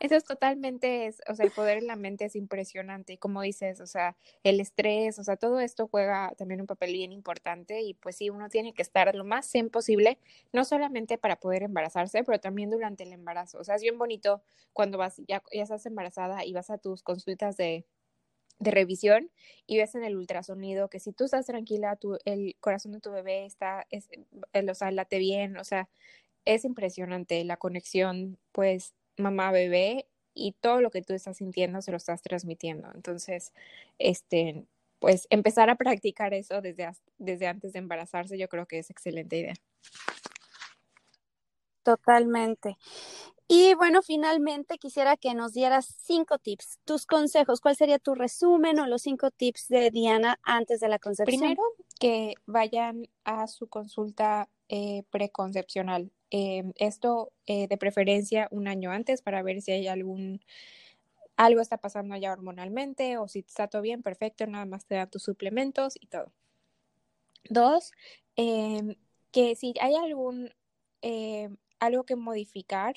eso 0.01 0.15
es 0.15 0.25
totalmente, 0.25 1.07
es, 1.07 1.21
o 1.29 1.35
sea, 1.35 1.47
el 1.47 1.53
poder 1.53 1.79
en 1.79 1.87
la 1.87 1.97
mente 1.97 2.25
es 2.25 2.37
impresionante. 2.37 3.15
Y 3.15 3.19
como 3.19 3.43
dices, 3.43 3.81
o 3.81 3.87
sea, 3.87 4.17
el 4.45 4.61
estrés, 4.61 5.19
o 5.19 5.25
sea, 5.25 5.37
todo 5.37 5.61
esto 5.61 5.89
juega 5.89 6.33
también 6.37 6.61
un 6.61 6.67
papel 6.67 6.93
bien 6.93 7.13
importante. 7.13 7.83
Y 7.83 7.95
pues 7.95 8.17
sí, 8.17 8.31
uno 8.31 8.49
tiene 8.49 8.73
que 8.73 8.83
estar 8.83 9.15
lo 9.15 9.25
más 9.25 9.51
zen 9.51 9.71
posible, 9.71 10.19
no 10.53 10.65
solamente 10.65 11.19
para 11.19 11.37
poder 11.37 11.63
embarazarse, 11.63 12.23
pero 12.25 12.39
también 12.41 12.71
durante 12.71 13.05
el 13.05 13.13
embarazo. 13.13 13.59
O 13.59 13.65
sea, 13.65 13.75
es 13.75 13.83
bien 13.83 13.99
bonito 13.99 14.43
cuando 14.73 14.99
vas, 14.99 15.21
ya, 15.27 15.43
ya 15.53 15.63
estás 15.63 15.87
embarazada 15.87 16.45
y 16.45 16.53
vas 16.53 16.71
a 16.71 16.79
tus 16.79 17.03
consultas 17.03 17.57
de, 17.57 17.85
de 18.59 18.71
revisión 18.71 19.31
y 19.67 19.79
ves 19.79 19.95
en 19.95 20.05
el 20.05 20.17
ultrasonido 20.17 20.89
que 20.89 21.01
si 21.01 21.13
tú 21.13 21.25
estás 21.25 21.47
tranquila, 21.47 21.97
tu, 21.97 22.19
el 22.25 22.57
corazón 22.61 22.93
de 22.93 23.01
tu 23.01 23.11
bebé 23.11 23.45
está, 23.45 23.87
es, 23.91 24.09
o 24.69 24.75
sea, 24.75 24.91
late 24.91 25.19
bien, 25.19 25.57
o 25.57 25.65
sea, 25.65 25.89
es 26.49 26.65
impresionante 26.65 27.45
la 27.45 27.59
conexión, 27.59 28.39
pues, 28.53 28.95
mamá-bebé 29.19 30.07
y 30.33 30.53
todo 30.53 30.81
lo 30.81 30.91
que 30.91 31.03
tú 31.03 31.13
estás 31.13 31.37
sintiendo 31.37 31.83
se 31.83 31.91
lo 31.91 31.99
estás 31.99 32.23
transmitiendo. 32.23 32.91
Entonces, 32.95 33.53
este, 33.99 34.65
pues 34.99 35.27
empezar 35.31 35.69
a 35.69 35.77
practicar 35.77 36.33
eso 36.33 36.63
desde, 36.63 36.91
desde 37.19 37.47
antes 37.47 37.75
de 37.75 37.81
embarazarse, 37.81 38.39
yo 38.39 38.49
creo 38.49 38.67
que 38.67 38.79
es 38.79 38.89
excelente 38.89 39.37
idea. 39.37 39.55
Totalmente. 41.83 42.79
Y 43.47 43.75
bueno, 43.75 44.03
finalmente 44.03 44.79
quisiera 44.79 45.17
que 45.17 45.35
nos 45.35 45.53
dieras 45.53 45.97
cinco 46.01 46.39
tips, 46.39 46.79
tus 46.85 47.07
consejos. 47.07 47.61
¿Cuál 47.61 47.77
sería 47.77 47.99
tu 47.99 48.15
resumen 48.15 48.79
o 48.79 48.87
los 48.87 49.03
cinco 49.03 49.31
tips 49.31 49.69
de 49.69 49.91
Diana 49.91 50.39
antes 50.43 50.81
de 50.81 50.89
la 50.89 50.99
concepción? 50.99 51.41
Primero, 51.41 51.63
que 51.99 52.35
vayan 52.47 53.09
a 53.25 53.47
su 53.47 53.69
consulta 53.69 54.49
eh, 54.69 55.03
preconcepcional. 55.11 56.11
Eh, 56.31 56.65
esto 56.77 57.33
eh, 57.47 57.69
de 57.69 57.77
preferencia 57.79 58.49
un 58.51 58.69
año 58.69 58.91
antes 58.91 59.23
para 59.23 59.43
ver 59.43 59.63
si 59.63 59.73
hay 59.73 59.89
algún 59.89 60.41
algo 61.37 61.61
está 61.61 61.79
pasando 61.79 62.15
allá 62.15 62.33
hormonalmente 62.33 63.17
o 63.17 63.29
si 63.29 63.41
está 63.41 63.69
todo 63.69 63.81
bien, 63.83 64.03
perfecto, 64.03 64.47
nada 64.47 64.67
más 64.67 64.87
te 64.87 64.97
dan 64.97 65.09
tus 65.09 65.23
suplementos 65.23 65.95
y 66.01 66.07
todo. 66.09 66.33
Dos, 67.49 67.93
em, 68.37 68.97
que 69.31 69.55
si 69.55 69.73
hay 69.81 69.95
algún 69.95 70.51
algo 71.79 72.05
que 72.05 72.17
modificar, 72.17 72.97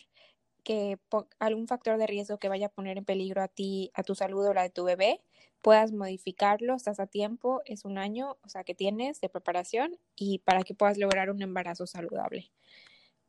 que 0.63 0.98
algún 1.39 1.67
factor 1.67 1.98
de 1.98 2.08
riesgo 2.08 2.39
que 2.39 2.50
vaya 2.50 2.67
a 2.67 2.70
poner 2.70 2.98
en 2.98 3.06
peligro 3.06 3.41
a 3.41 3.48
ti, 3.48 3.91
a 3.94 4.04
tu 4.04 4.15
salud 4.15 4.46
o 4.48 4.54
la 4.54 4.63
de 4.63 4.70
tu 4.70 4.84
bebé, 4.84 5.22
puedas 5.62 5.91
modificarlo, 5.91 6.76
estás 6.76 7.00
a 7.00 7.08
tiempo, 7.08 7.62
es 7.65 7.86
un 7.86 7.98
año, 7.98 8.38
o 8.44 8.50
sea, 8.50 8.63
que 8.63 8.76
tienes 8.76 9.22
de 9.22 9.30
preparación 9.30 9.98
y 10.15 10.39
para 10.39 10.63
que 10.63 10.74
puedas 10.74 10.98
lograr 10.98 11.30
un 11.30 11.41
embarazo 11.41 11.88
saludable. 11.88 12.52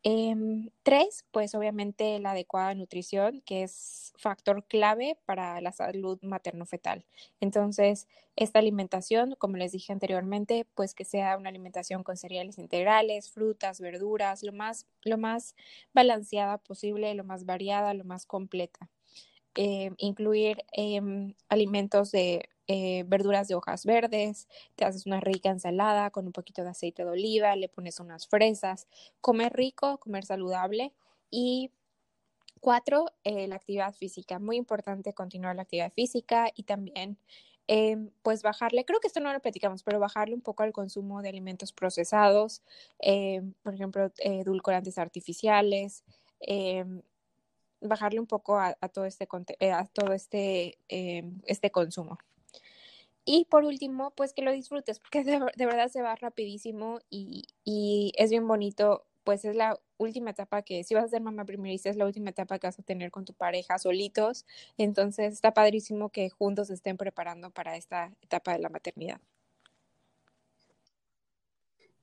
Em, 0.04 0.70
tres, 0.82 1.24
pues 1.30 1.54
obviamente 1.54 2.18
la 2.18 2.32
adecuada 2.32 2.74
nutrición, 2.74 3.40
que 3.46 3.62
es 3.62 4.12
factor 4.18 4.64
clave 4.66 5.16
para 5.26 5.60
la 5.60 5.70
salud 5.70 6.18
materno-fetal. 6.22 7.04
Entonces, 7.40 8.08
esta 8.34 8.58
alimentación, 8.58 9.36
como 9.38 9.56
les 9.58 9.70
dije 9.70 9.92
anteriormente, 9.92 10.66
pues 10.74 10.94
que 10.94 11.04
sea 11.04 11.36
una 11.36 11.50
alimentación 11.50 12.02
con 12.02 12.16
cereales 12.16 12.58
integrales, 12.58 13.30
frutas, 13.30 13.80
verduras, 13.80 14.42
lo 14.42 14.52
más, 14.52 14.86
lo 15.04 15.18
más 15.18 15.54
balanceada 15.94 16.58
posible, 16.58 17.14
lo 17.14 17.22
más 17.22 17.44
variada, 17.46 17.94
lo 17.94 18.02
más 18.04 18.26
completa. 18.26 18.90
Em, 19.54 19.94
incluir 19.98 20.64
em, 20.72 21.34
alimentos 21.50 22.10
de 22.10 22.48
eh, 22.68 23.04
verduras 23.06 23.48
de 23.48 23.54
hojas 23.54 23.84
verdes, 23.84 24.48
te 24.76 24.84
haces 24.86 25.04
una 25.04 25.20
rica 25.20 25.50
ensalada 25.50 26.10
con 26.10 26.26
un 26.26 26.32
poquito 26.32 26.62
de 26.62 26.70
aceite 26.70 27.04
de 27.04 27.10
oliva, 27.10 27.54
le 27.56 27.68
pones 27.68 28.00
unas 28.00 28.26
fresas, 28.26 28.86
comer 29.20 29.52
rico, 29.52 29.98
comer 29.98 30.24
saludable 30.24 30.94
y 31.30 31.70
cuatro, 32.60 33.06
eh, 33.24 33.48
la 33.48 33.56
actividad 33.56 33.94
física. 33.94 34.38
Muy 34.38 34.56
importante 34.56 35.12
continuar 35.14 35.56
la 35.56 35.62
actividad 35.62 35.92
física 35.92 36.50
y 36.54 36.64
también 36.64 37.18
em, 37.68 38.10
pues 38.22 38.42
bajarle, 38.42 38.84
creo 38.84 39.00
que 39.00 39.08
esto 39.08 39.20
no 39.20 39.32
lo 39.32 39.40
platicamos, 39.40 39.82
pero 39.82 40.00
bajarle 40.00 40.34
un 40.34 40.42
poco 40.42 40.62
al 40.62 40.72
consumo 40.72 41.22
de 41.22 41.28
alimentos 41.30 41.72
procesados, 41.72 42.62
por 43.62 43.74
ejemplo, 43.74 44.06
eh, 44.18 44.40
edulcorantes 44.40 44.98
artificiales, 44.98 46.04
bajarle 47.82 48.20
un 48.20 48.26
poco 48.26 48.58
a, 48.58 48.74
todo 48.92 49.04
este, 49.04 49.28
a 49.72 49.86
todo 49.86 50.12
este, 50.12 50.78
este 50.88 51.70
consumo. 51.70 52.18
Y 53.24 53.44
por 53.44 53.64
último, 53.64 54.10
pues 54.16 54.32
que 54.32 54.42
lo 54.42 54.50
disfrutes, 54.52 54.98
porque 54.98 55.22
de, 55.22 55.66
verdad 55.66 55.88
se 55.88 56.02
va 56.02 56.16
rapidísimo 56.16 56.98
y, 57.08 57.44
y, 57.64 58.12
es 58.16 58.30
bien 58.30 58.48
bonito, 58.48 59.04
pues 59.22 59.44
es 59.44 59.54
la 59.54 59.78
última 59.96 60.30
etapa 60.30 60.62
que, 60.62 60.82
si 60.82 60.94
vas 60.94 61.04
a 61.04 61.08
ser 61.08 61.20
mamá 61.22 61.44
primeriza, 61.44 61.88
es 61.88 61.96
la 61.96 62.06
última 62.06 62.30
etapa 62.30 62.58
que 62.58 62.66
vas 62.66 62.78
a 62.80 62.82
tener 62.82 63.12
con 63.12 63.24
tu 63.24 63.32
pareja 63.34 63.78
solitos, 63.78 64.44
entonces 64.76 65.34
está 65.34 65.54
padrísimo 65.54 66.08
que 66.10 66.30
juntos 66.30 66.70
estén 66.70 66.96
preparando 66.96 67.50
para 67.50 67.76
esta 67.76 68.12
etapa 68.22 68.52
de 68.54 68.58
la 68.58 68.68
maternidad. 68.68 69.20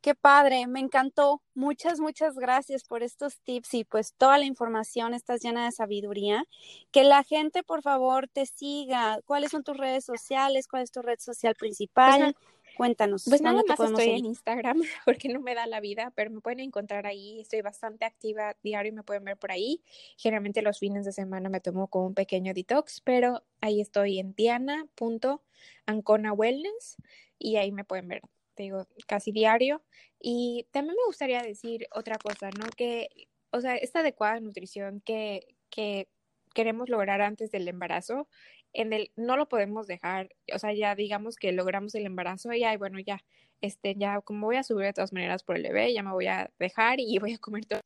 Qué 0.02 0.16
padre, 0.16 0.66
me 0.68 0.80
encantó. 0.80 1.42
Muchas, 1.54 2.00
muchas 2.00 2.36
gracias 2.36 2.86
por 2.86 3.04
estos 3.04 3.40
tips 3.42 3.74
y 3.74 3.84
pues 3.84 4.14
toda 4.14 4.38
la 4.38 4.46
información, 4.46 5.14
estás 5.14 5.42
llena 5.42 5.66
de 5.66 5.74
sabiduría. 5.74 6.46
Que 6.92 7.04
la 7.04 7.24
gente, 7.24 7.64
por 7.64 7.82
favor, 7.82 8.30
te 8.30 8.46
siga. 8.46 9.20
¿Cuáles 9.26 9.52
son 9.52 9.64
tus 9.64 9.76
redes 9.76 10.06
sociales? 10.06 10.70
¿Cuál 10.70 10.84
es 10.84 10.92
tu 10.92 11.02
red 11.02 11.20
social 11.20 11.54
principal? 11.56 12.34
Cuéntanos. 12.78 13.26
Pues 13.28 13.42
nada 13.42 13.62
más 13.68 13.78
estoy 13.78 14.12
en 14.12 14.26
Instagram 14.26 14.82
porque 15.06 15.28
no 15.28 15.42
me 15.42 15.54
da 15.54 15.68
la 15.68 15.82
vida, 15.82 16.14
pero 16.16 16.32
me 16.32 16.40
pueden 16.40 16.62
encontrar 16.62 17.06
ahí. 17.06 17.42
Estoy 17.42 17.62
bastante 17.62 18.06
activa 18.06 18.56
diario 18.64 18.94
y 18.94 18.96
me 18.96 19.04
pueden 19.04 19.26
ver 19.26 19.36
por 19.36 19.52
ahí. 19.52 19.84
Generalmente 20.16 20.62
los 20.62 20.80
fines 20.80 21.04
de 21.04 21.12
semana 21.12 21.50
me 21.50 21.60
tomo 21.60 21.90
como 21.90 22.08
un 22.08 22.14
pequeño 22.14 22.54
detox, 22.54 23.02
pero 23.02 23.44
ahí 23.60 23.82
estoy 23.82 24.20
en 24.20 24.34
diana.ancona 24.34 26.32
wellness 26.32 26.96
y 27.38 27.58
ahí 27.58 27.74
me 27.74 27.84
pueden 27.84 28.08
ver 28.08 28.22
digo, 28.64 28.88
casi 29.08 29.32
diario. 29.32 29.84
Y 30.20 30.68
también 30.72 30.96
me 30.96 31.06
gustaría 31.06 31.42
decir 31.42 31.88
otra 31.92 32.18
cosa, 32.18 32.50
¿no? 32.52 32.66
Que, 32.76 33.10
o 33.52 33.62
sea, 33.62 33.76
esta 33.76 34.00
adecuada 34.00 34.40
nutrición 34.40 35.02
que, 35.02 35.56
que 35.70 36.08
queremos 36.54 36.90
lograr 36.90 37.22
antes 37.22 37.52
del 37.52 37.68
embarazo, 37.68 38.28
en 38.74 38.94
el, 38.94 39.12
no 39.16 39.38
lo 39.38 39.48
podemos 39.50 39.88
dejar, 39.88 40.30
o 40.54 40.60
sea, 40.60 40.74
ya 40.74 40.96
digamos 40.96 41.36
que 41.38 41.52
logramos 41.52 41.96
el 41.96 42.06
embarazo 42.06 42.54
y, 42.54 42.64
ay, 42.64 42.78
bueno, 42.78 43.00
ya, 43.00 43.24
este, 43.62 43.96
ya 43.96 44.22
como 44.22 44.48
voy 44.48 44.58
a 44.58 44.64
subir 44.64 44.86
de 44.86 44.94
todas 44.94 45.14
maneras 45.14 45.44
por 45.44 45.58
el 45.58 45.64
bebé, 45.64 45.94
ya 45.94 46.04
me 46.04 46.12
voy 46.12 46.28
a 46.28 46.52
dejar 46.60 47.00
y 47.00 47.18
voy 47.20 47.34
a 47.34 47.38
comer 47.40 47.66
todo. 47.66 47.82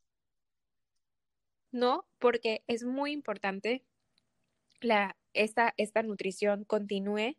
No, 1.72 2.06
porque 2.20 2.64
es 2.68 2.84
muy 2.84 3.12
importante 3.12 3.84
la, 4.82 5.18
esta, 5.34 5.74
esta 5.78 6.04
nutrición 6.04 6.66
continúe 6.66 7.36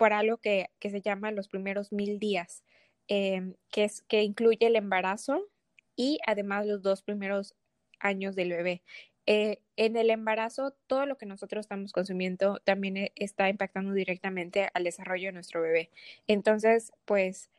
por 0.00 0.14
algo 0.14 0.38
que, 0.38 0.70
se 0.80 1.02
llama 1.02 1.30
los 1.30 1.48
primeros 1.48 1.92
mil 1.92 2.18
días, 2.18 2.64
em, 3.06 3.54
que, 3.70 3.84
es, 3.84 4.00
que 4.08 4.22
incluye 4.22 4.66
el 4.66 4.76
embarazo 4.76 5.46
y 5.94 6.18
además 6.26 6.66
los 6.66 6.80
dos 6.80 7.02
primeros 7.02 7.54
años 7.98 8.34
del 8.34 8.48
bebé. 8.48 8.82
Eh, 9.26 9.58
en 9.76 9.98
el 9.98 10.08
embarazo, 10.08 10.74
todo 10.86 11.04
lo 11.04 11.18
que 11.18 11.26
nosotros 11.26 11.66
estamos 11.66 11.92
consumiendo 11.92 12.60
también 12.64 12.96
e, 12.96 13.12
está 13.14 13.50
impactando 13.50 13.92
directamente 13.92 14.70
al 14.72 14.84
desarrollo 14.84 15.26
de 15.28 15.32
nuestro 15.32 15.60
bebé. 15.60 15.90
Entonces, 16.26 16.92
pues, 17.04 17.50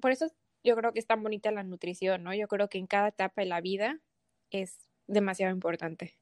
por 0.00 0.10
eso 0.10 0.26
yo 0.64 0.74
creo 0.74 0.92
que 0.92 0.98
es 0.98 1.06
tan 1.06 1.22
bonita 1.22 1.52
la 1.52 1.62
nutrición, 1.62 2.24
¿no? 2.24 2.34
Yo 2.34 2.48
creo 2.48 2.68
que 2.68 2.78
en 2.78 2.88
cada 2.88 3.10
etapa 3.10 3.42
de 3.42 3.46
la 3.46 3.60
vida 3.60 4.00
es 4.50 4.88
demasiado 5.06 5.54
importante. 5.54 6.19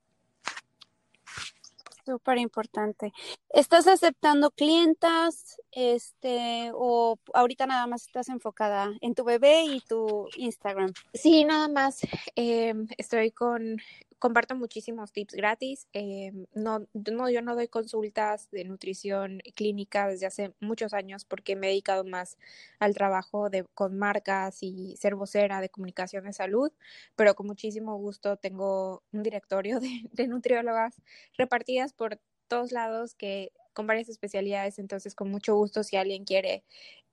Súper 2.08 2.38
importante. 2.38 3.12
¿Estás 3.50 3.86
aceptando 3.86 4.50
clientas 4.50 5.60
este, 5.72 6.70
o 6.72 7.18
ahorita 7.34 7.66
nada 7.66 7.86
más 7.86 8.06
estás 8.06 8.30
enfocada 8.30 8.94
en 9.02 9.14
tu 9.14 9.24
bebé 9.24 9.64
y 9.64 9.82
tu 9.82 10.26
Instagram? 10.38 10.94
Sí, 11.12 11.44
nada 11.44 11.68
más. 11.68 12.00
Em, 12.34 12.88
estoy 12.96 13.30
con 13.30 13.76
comparto 14.18 14.54
muchísimos 14.56 15.12
tips 15.12 15.34
gratis. 15.34 15.88
Eh, 15.92 16.32
no, 16.54 16.86
no, 16.94 17.30
yo 17.30 17.42
no 17.42 17.54
doy 17.54 17.68
consultas 17.68 18.50
de 18.50 18.64
nutrición 18.64 19.40
clínica 19.54 20.08
desde 20.08 20.26
hace 20.26 20.54
muchos 20.60 20.92
años 20.92 21.24
porque 21.24 21.56
me 21.56 21.68
he 21.68 21.70
dedicado 21.70 22.04
más 22.04 22.38
al 22.78 22.94
trabajo 22.94 23.50
de, 23.50 23.64
con 23.74 23.98
marcas 23.98 24.62
y 24.62 24.96
ser 24.96 25.14
vocera 25.14 25.60
de 25.60 25.68
comunicación 25.68 26.24
de 26.24 26.32
salud, 26.32 26.72
pero 27.16 27.34
con 27.34 27.46
muchísimo 27.46 27.96
gusto 27.98 28.36
tengo 28.36 29.02
un 29.12 29.22
directorio 29.22 29.80
de, 29.80 30.02
de 30.12 30.28
nutriólogas 30.28 30.94
repartidas 31.36 31.92
por 31.92 32.20
todos 32.48 32.72
lados 32.72 33.14
que 33.14 33.52
con 33.78 33.86
varias 33.86 34.08
especialidades, 34.08 34.80
entonces 34.80 35.14
con 35.14 35.30
mucho 35.30 35.54
gusto 35.54 35.84
si 35.84 35.94
alguien 35.94 36.24
quiere 36.24 36.64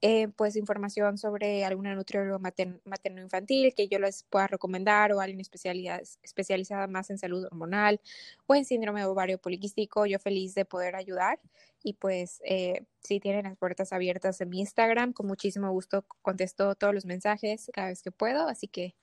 eh, 0.01 0.29
pues 0.29 0.55
información 0.55 1.19
sobre 1.19 1.63
alguna 1.63 1.93
nutrióloga 1.93 2.39
materno-infantil 2.39 3.75
que 3.75 3.87
yo 3.87 3.99
les 3.99 4.23
pueda 4.23 4.47
recomendar 4.47 5.13
o 5.13 5.19
alguien 5.19 5.39
especializada 5.39 6.87
más 6.87 7.11
en 7.11 7.19
salud 7.19 7.45
hormonal 7.45 8.01
o 8.47 8.55
en 8.55 8.65
síndrome 8.65 9.05
ovario 9.05 9.37
poliquístico, 9.37 10.07
yo 10.07 10.17
feliz 10.17 10.55
de 10.55 10.65
poder 10.65 10.95
ayudar 10.95 11.39
y 11.83 11.93
pues 11.93 12.41
eh, 12.45 12.83
si 12.99 13.19
tienen 13.19 13.43
las 13.43 13.57
puertas 13.57 13.93
abiertas 13.93 14.41
en 14.41 14.49
mi 14.49 14.61
Instagram, 14.61 15.13
con 15.13 15.27
muchísimo 15.27 15.69
gusto 15.69 16.03
contesto 16.23 16.73
todos 16.73 16.95
los 16.95 17.05
mensajes 17.05 17.69
cada 17.75 17.89
vez 17.89 18.01
que 18.01 18.09
puedo, 18.09 18.47
así 18.47 18.67
que 18.67 18.95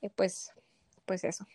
eh, 0.00 0.08
pues, 0.08 0.50
pues 1.04 1.24
eso. 1.24 1.46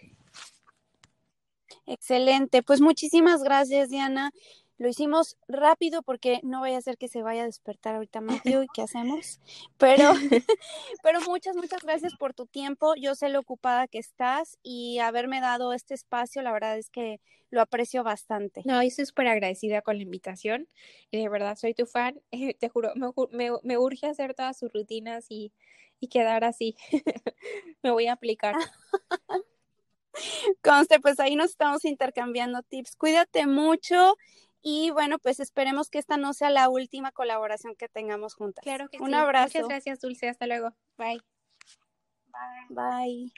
Excelente, 1.88 2.62
pues 2.62 2.80
muchísimas 2.80 3.42
gracias 3.42 3.90
Diana. 3.90 4.32
Lo 4.78 4.88
hicimos 4.88 5.38
rápido 5.48 6.04
porque 6.04 6.40
no 6.44 6.62
vaya 6.62 6.78
a 6.78 6.82
ser 6.82 6.98
que 6.98 7.08
se 7.08 7.24
vaya 7.24 7.42
a 7.42 7.46
despertar 7.46 7.96
ahorita 7.96 8.22
Matthew 8.22 8.64
y 8.64 8.68
qué 8.74 8.84
hacemos. 8.84 9.40
Pero, 9.78 10.12
pero 11.04 11.22
muchas, 11.22 11.56
muchas 11.56 11.82
gracias 11.82 12.14
por 12.16 12.34
tu 12.34 12.46
tiempo. 12.46 12.94
Yo 12.96 13.16
sé 13.16 13.30
lo 13.30 13.40
ocupada 13.40 13.88
que 13.88 13.98
estás 13.98 14.60
y 14.62 15.00
haberme 15.00 15.42
dado 15.42 15.74
este 15.74 15.96
espacio, 15.96 16.44
la 16.44 16.52
verdad 16.52 16.78
es 16.78 16.90
que 16.92 17.20
lo 17.50 17.62
aprecio 17.62 18.04
bastante. 18.04 18.62
No, 18.66 18.80
estoy 18.82 19.06
súper 19.06 19.28
agradecida 19.28 19.82
con 19.82 19.98
la 19.98 20.04
invitación. 20.04 20.68
Y 21.12 21.18
de 21.22 21.30
verdad 21.30 21.56
soy 21.56 21.74
tu 21.74 21.86
fan. 21.86 22.22
te 22.60 22.70
juro, 22.70 22.94
me, 23.32 23.52
me, 23.64 23.78
urge 23.78 24.06
hacer 24.06 24.36
todas 24.36 24.60
sus 24.60 24.72
rutinas 24.72 25.26
y, 25.30 25.54
y 26.00 26.08
quedar 26.08 26.44
así. 26.44 26.76
me 27.82 27.92
voy 27.92 28.08
a 28.08 28.14
aplicar. 28.14 28.56
Conste, 30.62 31.00
pues 31.00 31.20
ahí 31.20 31.36
nos 31.36 31.52
estamos 31.52 31.86
intercambiando 31.86 32.62
tips. 32.64 32.96
Cuídate 32.96 33.48
mucho 33.48 34.16
y 34.62 34.90
bueno, 34.92 35.20
pues 35.20 35.40
esperemos 35.40 35.90
que 35.90 36.00
esta 36.00 36.18
no 36.18 36.34
sea 36.34 36.50
la 36.50 36.70
última 36.70 37.12
colaboración 37.12 37.76
que 37.76 37.88
tengamos 37.90 38.34
juntas. 38.34 38.64
Claro 38.64 38.90
que 38.90 38.98
Un 39.00 39.14
abrazo. 39.14 39.60
Muchas 39.60 39.68
gracias, 39.68 40.00
Dulce. 40.00 40.30
Hasta 40.30 40.48
luego. 40.48 40.74
Bye. 40.98 41.22
Bye. 42.70 43.32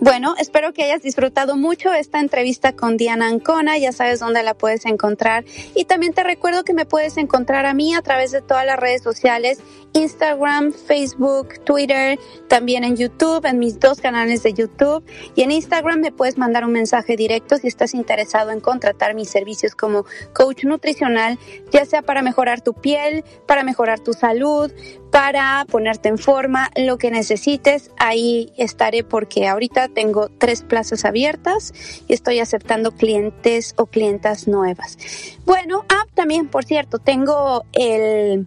Bueno, 0.00 0.36
espero 0.38 0.72
que 0.72 0.84
hayas 0.84 1.02
disfrutado 1.02 1.56
mucho 1.56 1.92
esta 1.92 2.20
entrevista 2.20 2.72
con 2.72 2.96
Diana 2.96 3.26
Ancona, 3.26 3.78
ya 3.78 3.90
sabes 3.90 4.20
dónde 4.20 4.44
la 4.44 4.54
puedes 4.54 4.86
encontrar. 4.86 5.44
Y 5.74 5.86
también 5.86 6.12
te 6.12 6.22
recuerdo 6.22 6.62
que 6.62 6.72
me 6.72 6.86
puedes 6.86 7.16
encontrar 7.16 7.66
a 7.66 7.74
mí 7.74 7.96
a 7.96 8.02
través 8.02 8.30
de 8.30 8.40
todas 8.40 8.64
las 8.64 8.78
redes 8.78 9.02
sociales, 9.02 9.58
Instagram, 9.94 10.72
Facebook, 10.72 11.64
Twitter, 11.64 12.16
también 12.46 12.84
en 12.84 12.96
YouTube, 12.96 13.44
en 13.44 13.58
mis 13.58 13.80
dos 13.80 14.00
canales 14.00 14.44
de 14.44 14.52
YouTube. 14.52 15.04
Y 15.34 15.42
en 15.42 15.50
Instagram 15.50 15.98
me 15.98 16.12
puedes 16.12 16.38
mandar 16.38 16.64
un 16.64 16.72
mensaje 16.72 17.16
directo 17.16 17.56
si 17.56 17.66
estás 17.66 17.92
interesado 17.92 18.52
en 18.52 18.60
contratar 18.60 19.16
mis 19.16 19.28
servicios 19.28 19.74
como 19.74 20.04
coach 20.32 20.62
nutricional, 20.62 21.40
ya 21.72 21.84
sea 21.84 22.02
para 22.02 22.22
mejorar 22.22 22.60
tu 22.60 22.72
piel, 22.72 23.24
para 23.46 23.64
mejorar 23.64 23.98
tu 23.98 24.12
salud, 24.12 24.70
para 25.10 25.64
ponerte 25.70 26.08
en 26.08 26.18
forma, 26.18 26.70
lo 26.76 26.98
que 26.98 27.10
necesites, 27.10 27.90
ahí 27.96 28.52
estaré 28.56 29.04
porque 29.04 29.46
ahorita 29.46 29.88
tengo 29.88 30.28
tres 30.38 30.62
plazas 30.62 31.04
abiertas 31.04 31.72
y 32.06 32.12
estoy 32.12 32.40
aceptando 32.40 32.92
clientes 32.92 33.74
o 33.76 33.86
clientas 33.86 34.48
nuevas. 34.48 34.98
Bueno, 35.44 35.84
ah, 35.88 36.04
también, 36.14 36.48
por 36.48 36.64
cierto, 36.64 36.98
tengo 36.98 37.64
el 37.72 38.46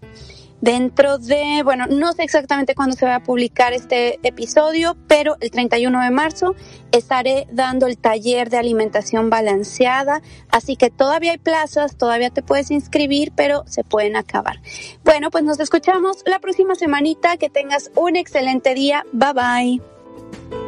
dentro 0.61 1.17
de, 1.17 1.61
bueno, 1.63 1.87
no 1.87 2.13
sé 2.13 2.23
exactamente 2.23 2.75
cuándo 2.75 2.95
se 2.95 3.05
va 3.05 3.15
a 3.15 3.23
publicar 3.23 3.73
este 3.73 4.19
episodio, 4.23 4.95
pero 5.07 5.35
el 5.41 5.51
31 5.51 6.03
de 6.03 6.11
marzo 6.11 6.55
estaré 6.91 7.47
dando 7.51 7.87
el 7.87 7.97
taller 7.97 8.49
de 8.49 8.57
alimentación 8.57 9.29
balanceada, 9.29 10.21
así 10.49 10.75
que 10.75 10.89
todavía 10.89 11.31
hay 11.31 11.37
plazas, 11.37 11.97
todavía 11.97 12.29
te 12.29 12.43
puedes 12.43 12.71
inscribir, 12.71 13.33
pero 13.35 13.63
se 13.67 13.83
pueden 13.83 14.15
acabar. 14.15 14.61
Bueno, 15.03 15.31
pues 15.31 15.43
nos 15.43 15.59
escuchamos 15.59 16.23
la 16.25 16.39
próxima 16.39 16.75
semanita, 16.75 17.37
que 17.37 17.49
tengas 17.49 17.91
un 17.95 18.15
excelente 18.15 18.73
día, 18.73 19.03
bye 19.11 19.33
bye. 19.33 20.60